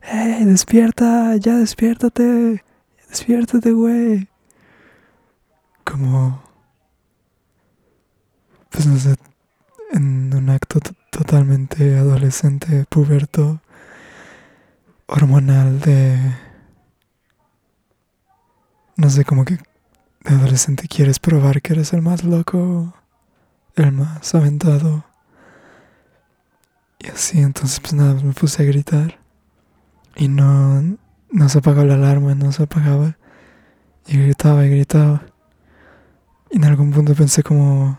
[0.00, 0.44] ¡Hey!
[0.44, 2.64] Despierta, ya despiértate.
[3.08, 4.28] Despiértate, güey.
[5.84, 6.42] Como...
[8.70, 9.16] Pues no sé,
[9.92, 10.78] en un acto
[11.10, 13.60] totalmente adolescente, puberto,
[15.10, 16.18] hormonal de...
[18.96, 19.58] No sé, como que
[20.24, 22.94] de adolescente quieres probar que eres el más loco,
[23.74, 25.04] el más aventado.
[26.98, 29.18] Y así, entonces pues nada, me puse a gritar.
[30.16, 30.82] Y no,
[31.30, 33.16] no se apagó la alarma, no se apagaba.
[34.06, 35.22] Y gritaba y gritaba.
[36.50, 37.98] Y en algún punto pensé como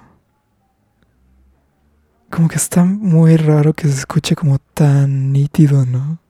[2.29, 6.20] como que está muy raro que se escuche como tan nítido, ¿no?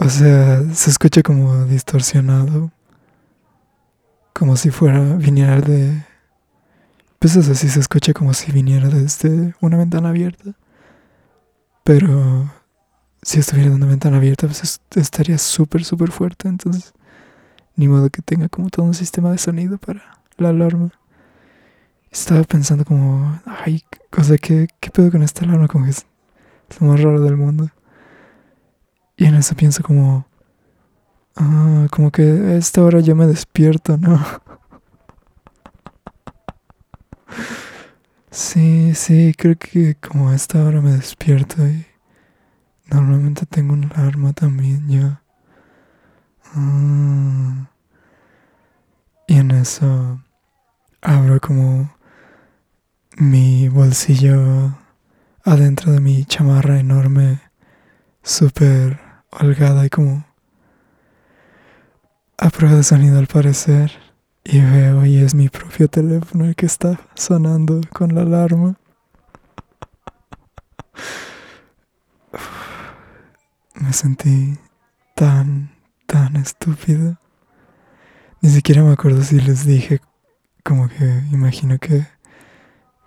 [0.00, 2.72] O sea, se escucha como distorsionado.
[4.32, 6.04] Como si fuera, viniera de...
[7.18, 10.54] Pues eso sí se escucha como si viniera desde una ventana abierta.
[11.84, 12.50] Pero
[13.20, 16.48] si estuviera en una ventana abierta, pues estaría súper, súper fuerte.
[16.48, 16.94] Entonces,
[17.76, 20.92] ni modo que tenga como todo un sistema de sonido para la alarma
[22.10, 25.68] estaba pensando como, ay, cosa, ¿qué, qué pedo con esta alarma?
[25.68, 26.06] Como que es
[26.80, 27.70] lo más raro del mundo.
[29.20, 30.26] Y en eso pienso como,
[31.36, 34.18] ah, como que a esta hora yo me despierto, ¿no?
[38.32, 41.84] Sí, sí, creo que como a esta hora me despierto y
[42.88, 45.18] normalmente tengo una alarma también yo.
[46.54, 47.70] Ah.
[49.26, 50.22] Y en eso
[51.02, 51.92] abro como
[53.16, 54.78] mi bolsillo
[55.44, 57.40] adentro de mi chamarra enorme,
[58.22, 60.24] súper holgada y como
[62.38, 63.92] a prueba de sonido al parecer.
[64.42, 68.76] Y veo y es mi propio teléfono el que está sonando con la alarma.
[73.74, 74.58] Me sentí
[75.14, 75.70] tan,
[76.06, 77.18] tan estúpido.
[78.40, 80.00] Ni siquiera me acuerdo si les dije,
[80.64, 82.06] como que imagino que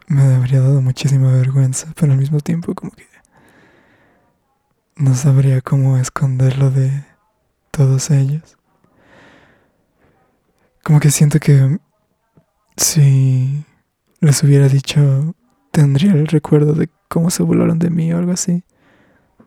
[0.08, 3.12] me habría dado muchísima vergüenza, pero al mismo tiempo como que
[4.96, 7.06] no sabría cómo esconderlo de
[7.72, 8.58] todos ellos.
[10.84, 11.80] Como que siento que
[12.78, 13.66] si
[14.20, 15.36] les hubiera dicho,
[15.72, 18.64] tendría el recuerdo de cómo se burlaron de mí o algo así.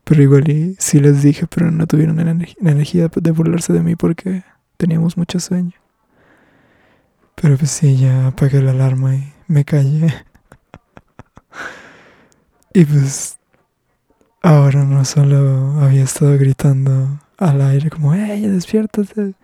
[0.05, 2.31] Pero igual y sí les dije, pero no tuvieron la,
[2.71, 4.45] energía de burlarse de mí porque
[4.77, 5.73] teníamos mucho sueño.
[7.35, 10.15] Pero pues sí, ya apagué la alarma y me callé.
[12.73, 13.36] y pues
[14.47, 19.35] ahora no solo había estado gritando al aire como, ¡Ey, despiértate!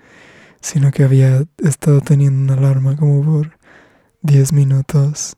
[0.61, 3.59] Sino que había estado teniendo una alarma como por
[4.21, 5.37] 10 minutos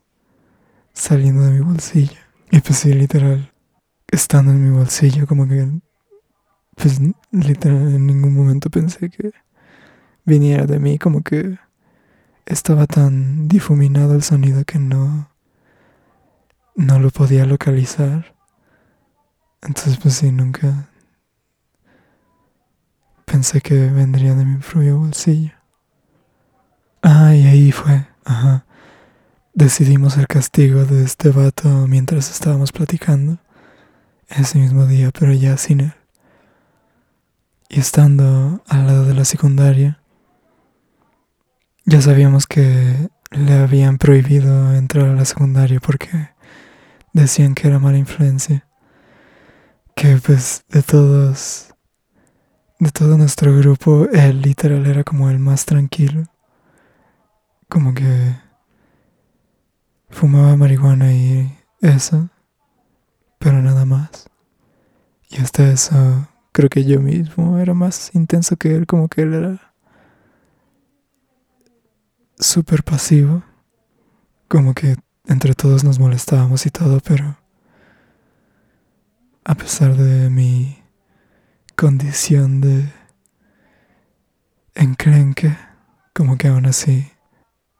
[0.93, 2.19] saliendo de mi bolsillo.
[2.51, 3.53] Y pues sí, literal,
[4.09, 5.67] estando en mi bolsillo, como que,
[6.77, 7.01] pues
[7.33, 9.33] literal, en ningún momento pensé que
[10.27, 11.59] viniera de mí, como que
[12.45, 15.31] estaba tan difuminado el sonido que no,
[16.77, 18.34] no lo podía localizar.
[19.65, 20.89] Entonces, pues sí, nunca
[23.25, 25.53] pensé que vendría de mi propio bolsillo.
[27.03, 28.67] Ah, y ahí fue, ajá.
[29.55, 33.39] Decidimos el castigo de este vato mientras estábamos platicando
[34.29, 35.95] ese mismo día, pero ya sin él.
[37.69, 40.01] Y estando al lado de la secundaria,
[41.87, 46.31] ya sabíamos que le habían prohibido entrar a la secundaria porque
[47.13, 48.67] decían que era mala influencia.
[49.97, 51.73] Que pues de todos,
[52.79, 56.25] de todo nuestro grupo, él literal era como el más tranquilo.
[57.69, 58.37] Como que
[60.11, 62.29] fumaba marihuana y eso,
[63.39, 64.29] pero nada más.
[65.29, 69.35] Y hasta eso, creo que yo mismo era más intenso que él, como que él
[69.35, 69.75] era
[72.39, 73.43] súper pasivo,
[74.49, 77.37] como que entre todos nos molestábamos y todo, pero
[79.45, 80.83] a pesar de mi
[81.77, 82.91] condición de
[84.75, 85.57] encrenque,
[86.15, 87.11] como que aún así,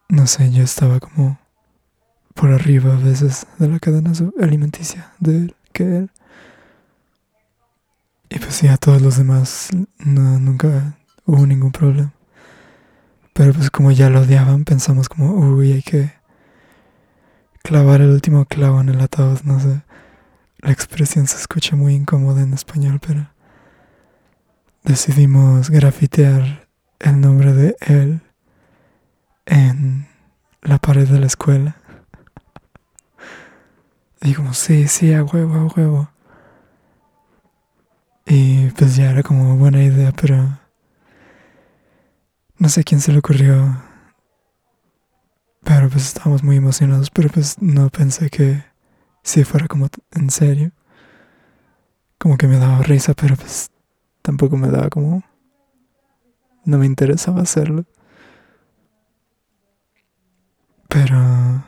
[0.09, 1.39] no sé, yo estaba como
[2.35, 6.11] por arriba a veces de la cadena alimenticia de él que él.
[8.29, 12.13] Y pues sí, a todos los demás no, nunca hubo ningún problema.
[13.33, 16.13] Pero pues como ya lo odiaban, pensamos como, uy, hay que
[17.63, 19.83] clavar el último clavo en el ataúd, no sé.
[20.65, 23.29] La expresión se escucha muy incómoda en español, pero
[24.83, 26.67] decidimos grafitear
[27.01, 28.23] el nombre de él
[29.45, 30.09] en
[30.63, 31.77] la pared de la escuela.
[34.23, 36.11] Y como, sí, sí, a huevo, a huevo.
[38.25, 40.59] Y pues ya era como buena idea, pero
[42.57, 43.83] no sé quién se le ocurrió.
[45.63, 48.74] Pero pues estábamos muy emocionados, pero pues no pensé que
[49.25, 50.71] si fuera como en serio.
[52.19, 53.71] Como que me daba risa, pero pues
[54.23, 55.25] tampoco me daba como...
[56.65, 57.85] No me interesaba hacerlo.
[60.89, 61.65] Pero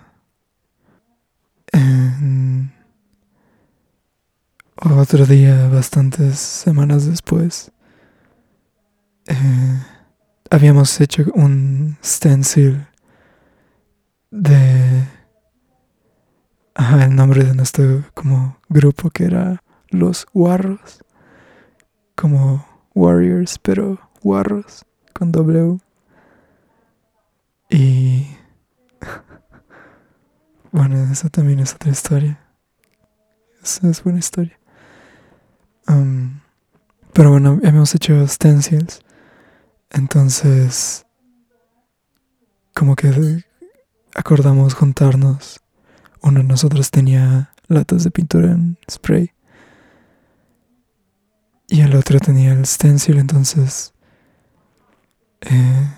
[4.99, 7.71] otro día, bastantes semanas después,
[9.29, 9.83] eh,
[10.51, 12.87] habíamos hecho un stencil
[14.33, 15.07] de
[16.77, 21.03] el nombre de nuestro como grupo que era los Warros,
[22.15, 25.79] como Warriors, pero Warros con W.
[27.71, 28.27] Y
[30.73, 32.41] bueno, esa también es otra historia.
[33.63, 34.59] Esa es buena historia.
[37.13, 39.01] pero bueno, hemos hecho stencils.
[39.91, 41.07] Entonces,
[42.75, 43.43] como que
[44.15, 45.61] acordamos juntarnos.
[46.23, 49.31] Uno de nosotros tenía latas de pintura en spray.
[51.69, 53.93] Y el otro tenía el stencil, entonces...
[55.43, 55.89] Eh,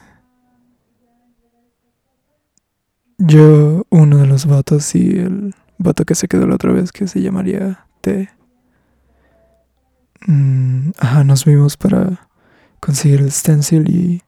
[3.21, 7.09] Yo, uno de los vatos y el vato que se quedó la otra vez, que
[7.09, 8.31] se llamaría T.
[10.25, 12.29] Mm, ajá, nos vimos para
[12.79, 14.23] conseguir el stencil y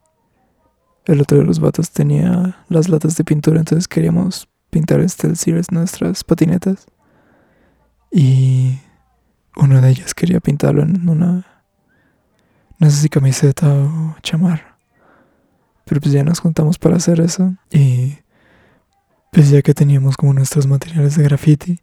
[1.05, 6.23] el otro de los vatos tenía las latas de pintura, entonces queríamos pintar Series nuestras
[6.23, 6.87] patinetas.
[8.11, 8.79] Y
[9.55, 11.45] uno de ellos quería pintarlo en una,
[12.79, 14.77] no sé si camiseta o chamar.
[15.85, 17.55] Pero pues ya nos juntamos para hacer eso.
[17.69, 18.17] Y
[19.31, 21.79] pues ya que teníamos como nuestros materiales de graffiti,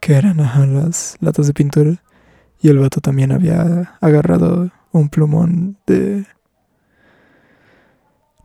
[0.00, 2.02] que eran las latas de pintura,
[2.60, 6.26] y el vato también había agarrado un plumón de...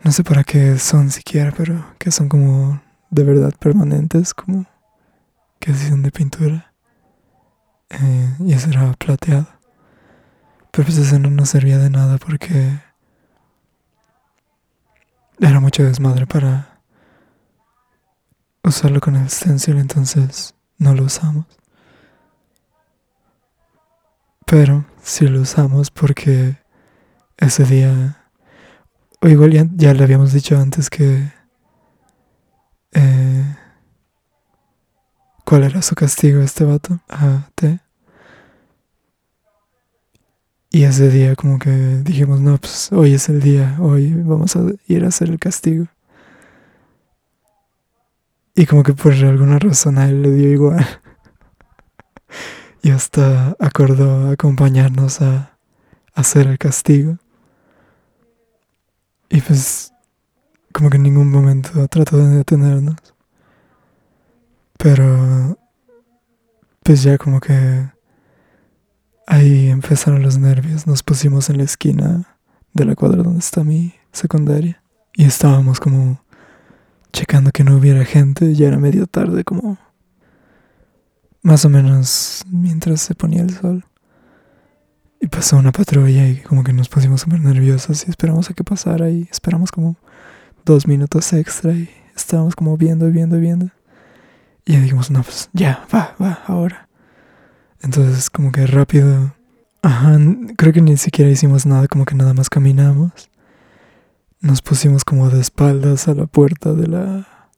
[0.04, 4.66] No sé para qué son siquiera, pero que son como de verdad permanentes, como
[5.60, 6.74] que son de pintura.
[7.90, 9.48] Eh, y eso era plateado.
[10.72, 12.80] Pero pues eso no nos servía de nada porque
[15.40, 16.82] era mucho desmadre para
[18.64, 21.46] usarlo con el stencil, entonces no lo usamos.
[24.46, 26.58] Pero sí lo usamos porque
[27.38, 28.26] ese día,
[29.22, 31.32] o igual ya, le habíamos dicho antes que
[35.50, 37.80] cuál era su castigo a este vato, a T.
[40.70, 44.62] Y ese día como que dijimos, no, pues hoy es el día, hoy vamos a
[44.88, 45.88] ir a hacer el castigo.
[48.54, 50.86] Y como que por alguna razón a él le dio igual.
[52.84, 55.58] y hasta acordó acompañarnos a
[56.14, 57.18] hacer el castigo.
[59.32, 59.94] Y pues
[60.72, 62.98] como que en ningún momento trató de detenernos.
[64.82, 65.60] Pero
[66.84, 67.90] pues ya como que
[69.28, 70.88] ahí empezaron los nervios.
[70.88, 72.38] Nos pusimos en la esquina
[72.74, 74.82] de la cuadra donde está mi secundaria.
[75.14, 76.24] Y estábamos como
[77.12, 78.56] checando que no hubiera gente.
[78.56, 79.78] Ya era medio tarde, como
[81.42, 83.84] más o menos mientras se ponía el sol.
[85.20, 88.64] Y pasó una patrulla y como que nos pusimos súper nerviosos y esperamos a que
[88.64, 89.98] pasara y esperamos como
[90.64, 93.72] dos minutos extra y estábamos como viendo, viendo, viendo.
[94.70, 96.88] Y ya dijimos, no, pues ya, va, va, ahora.
[97.82, 99.34] Entonces como que rápido,
[99.82, 100.16] ajá,
[100.58, 103.32] creo que ni siquiera hicimos nada, como que nada más caminamos.
[104.42, 107.50] Nos pusimos como de espaldas a la puerta de la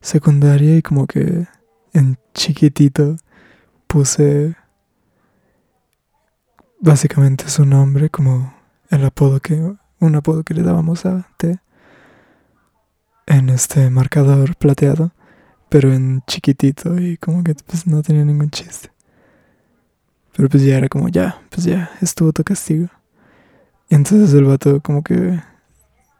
[0.00, 1.48] secundaria y como que
[1.92, 3.18] en chiquitito
[3.86, 4.56] puse
[6.80, 8.54] básicamente su nombre como
[8.88, 11.58] el apodo que un apodo que le dábamos a T
[13.26, 15.12] en este marcador plateado
[15.72, 18.90] pero en chiquitito y como que pues no tenía ningún chiste
[20.36, 22.88] pero pues ya era como ya pues ya estuvo tu castigo
[23.88, 25.40] y entonces el vato como que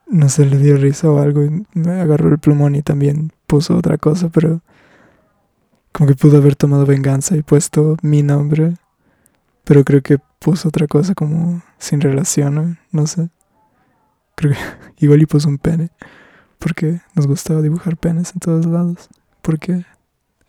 [0.08, 3.76] no se le dio risa o algo y me agarró el plumón y también puso
[3.76, 4.62] otra cosa pero
[5.92, 8.76] como que pudo haber tomado venganza y puesto mi nombre
[9.64, 13.30] pero creo que puso otra cosa como sin relación, no, sé.
[14.34, 14.58] Creo que
[15.04, 15.90] igual y puso un pene.
[16.58, 19.08] Porque nos gustaba dibujar penes en todos lados.
[19.42, 19.84] Porque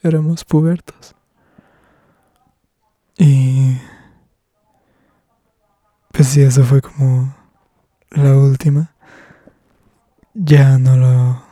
[0.02, 1.16] éramos pubertos.
[3.18, 3.78] Y...
[6.12, 7.36] Pues sí, eso fue como
[8.12, 8.96] la última.
[10.34, 11.44] Ya no lo...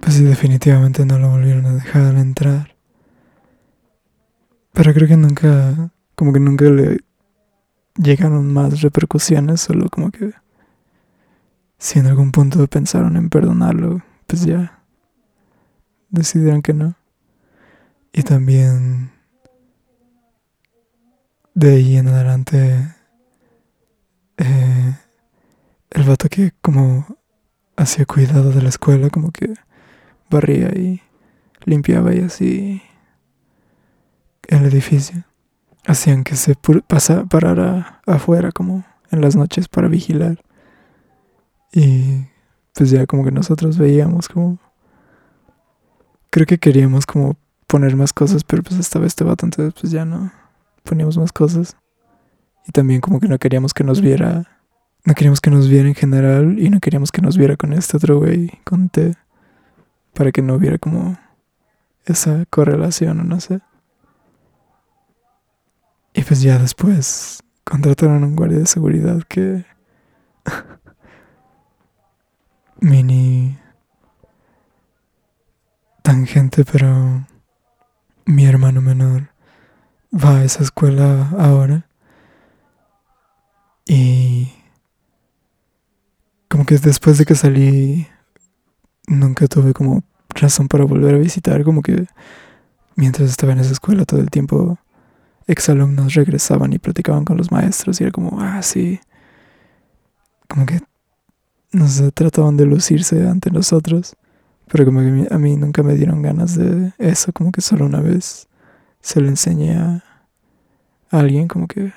[0.00, 2.74] Pues sí, definitivamente no lo volvieron a dejar entrar.
[4.72, 6.98] Pero creo que nunca como que nunca le
[7.94, 10.32] llegaron más repercusiones, solo como que
[11.78, 14.77] si en algún punto pensaron en perdonarlo, pues ya
[16.10, 16.94] decidieron que no.
[18.12, 19.12] Y también
[21.54, 22.94] de ahí en adelante
[24.36, 24.96] eh,
[25.90, 27.06] el vato que como
[27.76, 29.54] hacía cuidado de la escuela, como que
[30.30, 31.02] barría y
[31.64, 32.82] limpiaba y así
[34.48, 35.24] el edificio
[35.86, 36.54] hacían que se
[36.86, 40.38] pasa, parara afuera como en las noches para vigilar.
[41.72, 42.26] Y
[42.74, 44.58] pues ya como que nosotros veíamos como...
[46.38, 47.36] Creo que queríamos como
[47.66, 50.30] poner más cosas, pero pues estaba este vato, entonces pues ya no
[50.84, 51.76] poníamos más cosas.
[52.64, 54.46] Y también como que no queríamos que nos viera...
[55.04, 57.96] No queríamos que nos viera en general y no queríamos que nos viera con este
[57.96, 59.16] otro güey, con T.
[60.14, 61.18] Para que no hubiera como
[62.04, 63.58] esa correlación o no sé.
[66.14, 69.64] Y pues ya después contrataron a un guardia de seguridad que...
[72.80, 73.58] Mini...
[76.08, 77.26] Tangente, pero...
[78.24, 79.28] Mi hermano menor
[80.10, 81.86] va a esa escuela ahora.
[83.84, 84.50] Y...
[86.48, 88.08] Como que después de que salí...
[89.06, 91.62] Nunca tuve como razón para volver a visitar.
[91.62, 92.06] Como que
[92.96, 94.78] mientras estaba en esa escuela todo el tiempo
[95.46, 98.98] exalumnos regresaban y platicaban con los maestros y era como, ah, sí,
[100.48, 100.80] como que
[101.70, 104.16] no sé, trataban de lucirse ante nosotros.
[104.70, 108.00] Pero como que a mí nunca me dieron ganas de eso, como que solo una
[108.00, 108.48] vez
[109.00, 110.04] se lo enseñé a
[111.10, 111.92] alguien, como que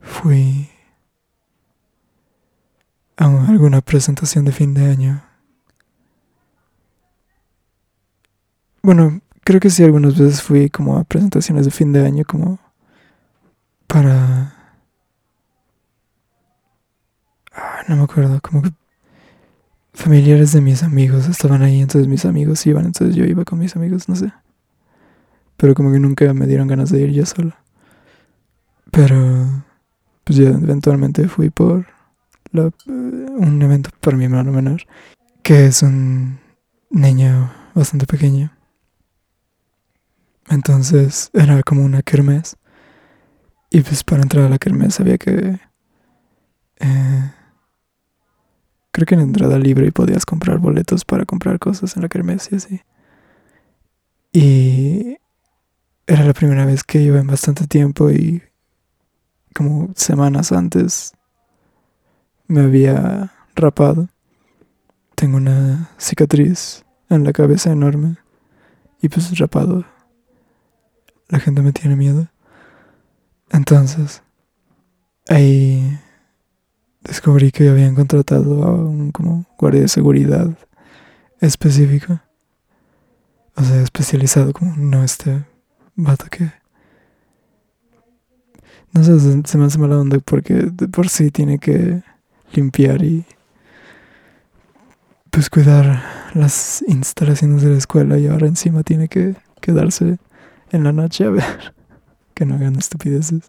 [0.00, 0.68] fui
[3.16, 5.22] a alguna presentación de fin de año.
[8.82, 12.58] Bueno, creo que sí, algunas veces fui como a presentaciones de fin de año, como
[13.86, 14.52] para...
[17.52, 18.70] Ah, no me acuerdo, como que
[19.96, 23.74] familiares de mis amigos estaban ahí, entonces mis amigos iban, entonces yo iba con mis
[23.76, 24.32] amigos, no sé.
[25.56, 27.54] Pero como que nunca me dieron ganas de ir yo solo.
[28.90, 29.64] Pero
[30.24, 31.86] pues ya eventualmente fui por
[32.52, 34.82] un evento para mi hermano menor,
[35.42, 36.38] que es un
[36.90, 38.52] niño bastante pequeño.
[40.48, 42.56] Entonces era como una kermés.
[43.70, 45.58] Y pues para entrar a la kermés había que...
[46.78, 47.30] Eh,
[48.96, 52.56] creo que en entrada libre podías comprar boletos para comprar cosas en la kermés y
[52.56, 52.80] así.
[54.32, 55.18] Y
[56.06, 58.42] era la primera vez que iba en bastante tiempo y
[59.54, 61.12] como semanas antes
[62.46, 64.08] me había rapado.
[65.14, 68.16] Tengo una cicatriz en la cabeza enorme
[69.02, 69.84] y pues rapado.
[71.28, 72.28] La gente me tiene miedo.
[73.50, 74.22] Entonces,
[75.28, 75.85] ahí
[77.16, 80.50] descubrí que habían contratado a un como guardia de seguridad
[81.40, 82.20] específico.
[83.54, 85.46] O sea, especializado como no este
[85.94, 86.52] vato que
[88.92, 92.02] no sé, se, me hace mala onda porque de por sí tiene que
[92.52, 93.24] limpiar y
[95.30, 96.02] pues cuidar
[96.34, 100.18] las instalaciones de la escuela y ahora encima tiene que quedarse
[100.70, 101.74] en la noche a ver
[102.34, 103.44] que no hagan estupideces.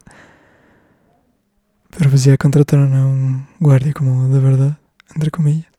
[1.97, 4.77] Pero pues ya contrataron a un guardia como de verdad,
[5.15, 5.71] entre comillas.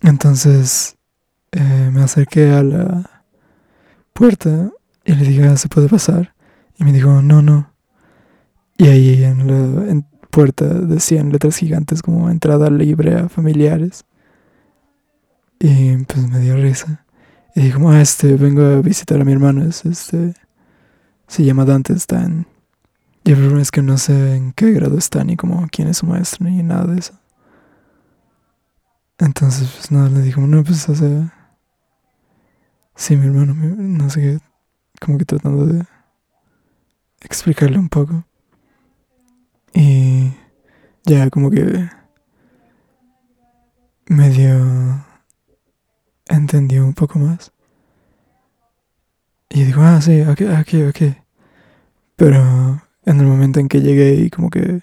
[0.00, 0.96] Entonces
[1.50, 3.24] eh, me acerqué a la
[4.12, 4.70] puerta
[5.04, 6.34] y le dije, ah, ¿se puede pasar?
[6.78, 7.72] Y me dijo, no, no.
[8.78, 14.04] Y ahí en la puerta decían letras gigantes como entrada libre a familiares.
[15.58, 17.04] Y pues me dio risa.
[17.56, 19.64] Y dijo, ah, este, vengo a visitar a mi hermano.
[19.64, 20.34] Es, este,
[21.26, 22.46] se llama Dante, está en...
[23.26, 25.96] Y el problema es que no sé en qué grado está, ni como quién es
[25.96, 27.12] su maestro, ni nada de eso.
[29.18, 31.50] Entonces, pues nada, le dijo, no, pues, sea...
[32.94, 34.38] Sí, mi hermano, no sé qué,
[35.00, 35.84] como que tratando de
[37.20, 38.24] explicarle un poco.
[39.74, 40.32] Y
[41.04, 41.90] ya como que
[44.06, 45.04] medio
[46.26, 47.50] entendió un poco más.
[49.48, 51.16] Y digo, ah, sí, ok, ok, ok.
[52.14, 54.82] Pero en el momento en que llegué y como que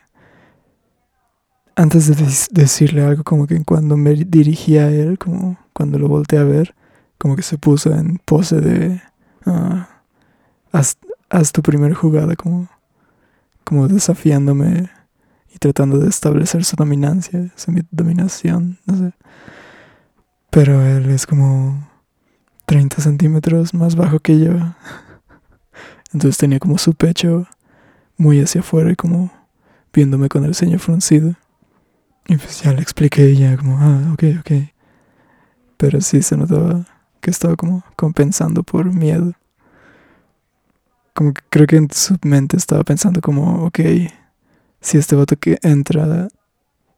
[1.76, 2.16] antes de
[2.52, 6.76] decirle algo, como que cuando me dirigía a él, como cuando lo volteé a ver,
[7.18, 9.02] como que se puso en pose de,
[9.46, 9.88] ah,
[10.72, 12.70] haz tu primera jugada como,
[13.64, 14.90] como desafiándome
[15.54, 19.14] y tratando de establecer su dominancia, su dominación, no sé.
[20.50, 21.90] Pero él es como
[22.66, 24.54] 30 centímetros más bajo que yo.
[26.14, 27.48] Entonces tenía como su pecho
[28.18, 29.32] muy hacia afuera y como
[29.94, 31.36] viéndome con el ceño fruncido.
[32.28, 34.52] Y pues ya le expliqué ya como, ah, ok, ok.
[35.78, 36.86] Pero sí se notaba
[37.22, 39.34] que estaba como compensando por miedo
[41.14, 43.80] como que creo que en su mente estaba pensando como, ok,
[44.82, 46.28] si este vato que entra,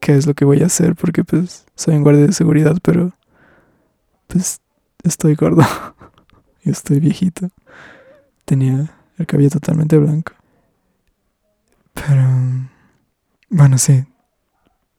[0.00, 0.94] ¿qué es lo que voy a hacer?
[0.96, 3.12] Porque pues soy un guardia de seguridad, pero
[4.26, 4.60] pues
[5.04, 5.62] estoy gordo
[6.64, 7.50] y estoy viejito.
[8.44, 10.32] Tenía el cabello totalmente blanco.
[11.96, 12.22] Pero,
[13.50, 14.04] bueno, sí.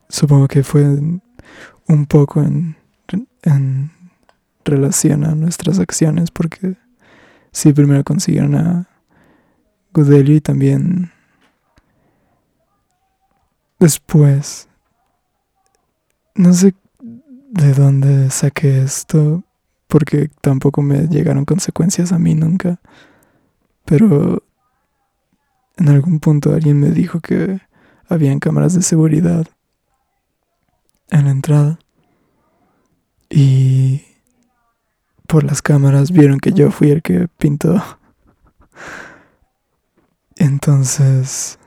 [0.10, 2.76] Supongo que fue un poco en,
[3.44, 3.92] en
[4.66, 6.76] relación a nuestras acciones, porque
[7.52, 8.88] sí, primero consiguieron a
[10.00, 11.12] y también
[13.80, 14.68] después
[16.36, 19.44] no sé de dónde saqué esto
[19.88, 22.80] porque tampoco me llegaron consecuencias a mí nunca
[23.86, 24.44] pero
[25.78, 27.60] en algún punto alguien me dijo que
[28.10, 29.48] habían cámaras de seguridad
[31.10, 31.80] en la entrada
[33.30, 34.02] y
[35.28, 37.84] por las cámaras vieron que yo fui el que pintó
[40.38, 41.58] entonces,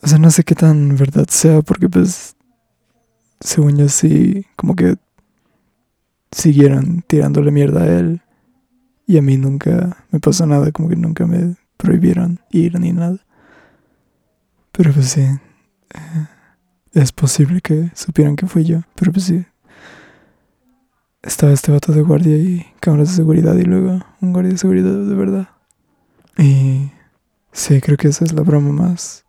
[0.00, 2.36] o sea, no sé qué tan verdad sea, porque pues,
[3.40, 4.96] según yo sí, como que
[6.30, 8.22] siguieron tirándole mierda a él.
[9.08, 13.18] Y a mí nunca me pasó nada, como que nunca me prohibieron ir ni nada.
[14.76, 16.26] Pero pues sí, eh,
[16.92, 19.44] es posible que supieran que fui yo, pero pues sí.
[21.22, 24.92] Estaba este vato de guardia y cámaras de seguridad y luego un guardia de seguridad
[24.92, 25.48] de verdad.
[26.36, 26.90] Y
[27.52, 29.24] sí, creo que esa es la broma más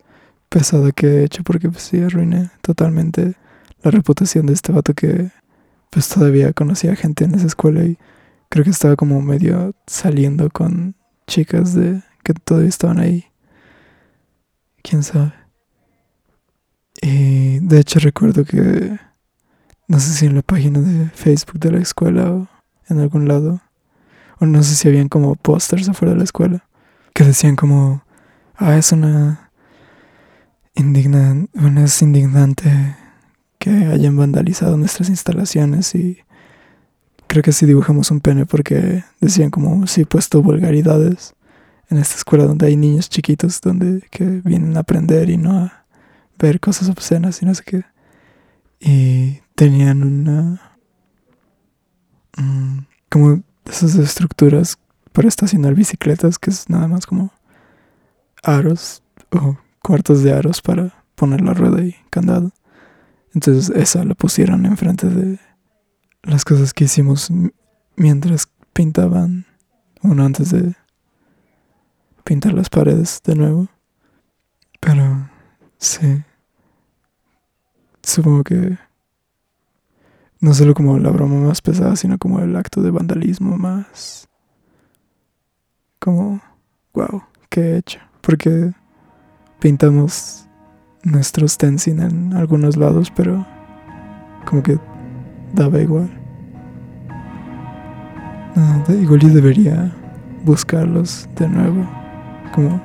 [0.50, 3.34] pesada que he hecho porque pues sí arruiné totalmente
[3.82, 5.30] la reputación de este vato que
[5.90, 7.96] pues todavía conocía gente en esa escuela y
[8.50, 10.94] creo que estaba como medio saliendo con
[11.26, 13.24] chicas de que todavía estaban ahí.
[14.88, 15.34] Quién sabe.
[17.02, 18.98] Y de hecho recuerdo que
[19.86, 22.48] no sé si en la página de Facebook de la escuela o
[22.88, 23.60] en algún lado
[24.40, 26.64] o no sé si habían como pósters afuera de la escuela
[27.12, 28.02] que decían como
[28.56, 29.50] ah es una
[30.74, 31.46] indigna
[31.84, 32.96] es indignante
[33.58, 36.18] que hayan vandalizado nuestras instalaciones y
[37.26, 41.34] creo que sí dibujamos un pene porque decían como he puesto vulgaridades
[41.90, 45.84] en esta escuela donde hay niños chiquitos donde que vienen a aprender y no a
[46.38, 47.84] ver cosas obscenas y no sé qué.
[48.80, 50.76] Y tenían una
[52.36, 52.78] mm,
[53.10, 54.78] como esas estructuras
[55.12, 57.32] para estacionar bicicletas que es nada más como
[58.42, 62.52] aros o cuartos de aros para poner la rueda y candado.
[63.34, 65.38] Entonces esa la pusieron enfrente de
[66.22, 67.32] las cosas que hicimos
[67.96, 69.46] mientras pintaban,
[70.02, 70.74] uno antes de
[72.28, 73.68] pintar las paredes de nuevo.
[74.80, 75.30] Pero
[75.78, 76.22] sí,
[78.02, 78.76] supongo que
[80.38, 84.28] no solo como la broma más pesada, sino como el acto de vandalismo más
[85.98, 86.40] como,
[86.92, 87.98] wow, ¿qué he hecho?
[88.20, 88.72] Porque
[89.58, 90.46] pintamos
[91.04, 93.46] nuestros stencil en algunos lados, pero
[94.44, 94.78] como que
[95.54, 96.10] daba igual.
[99.00, 99.90] igual yo debería
[100.44, 101.88] buscarlos de nuevo,
[102.52, 102.80] como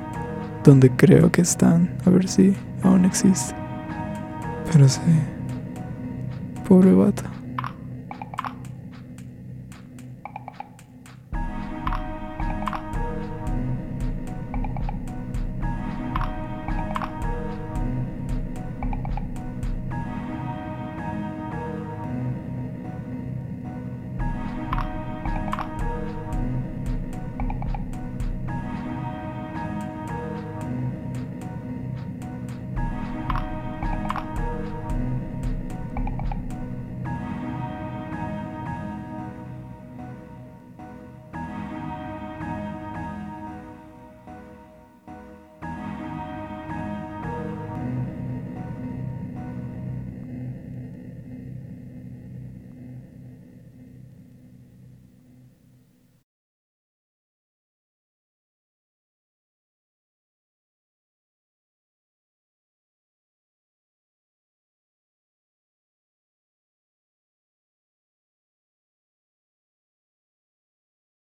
[0.64, 3.54] donde creo que están, a ver si aún existe.
[4.72, 5.00] Pero sí,
[6.66, 7.22] pobre vato.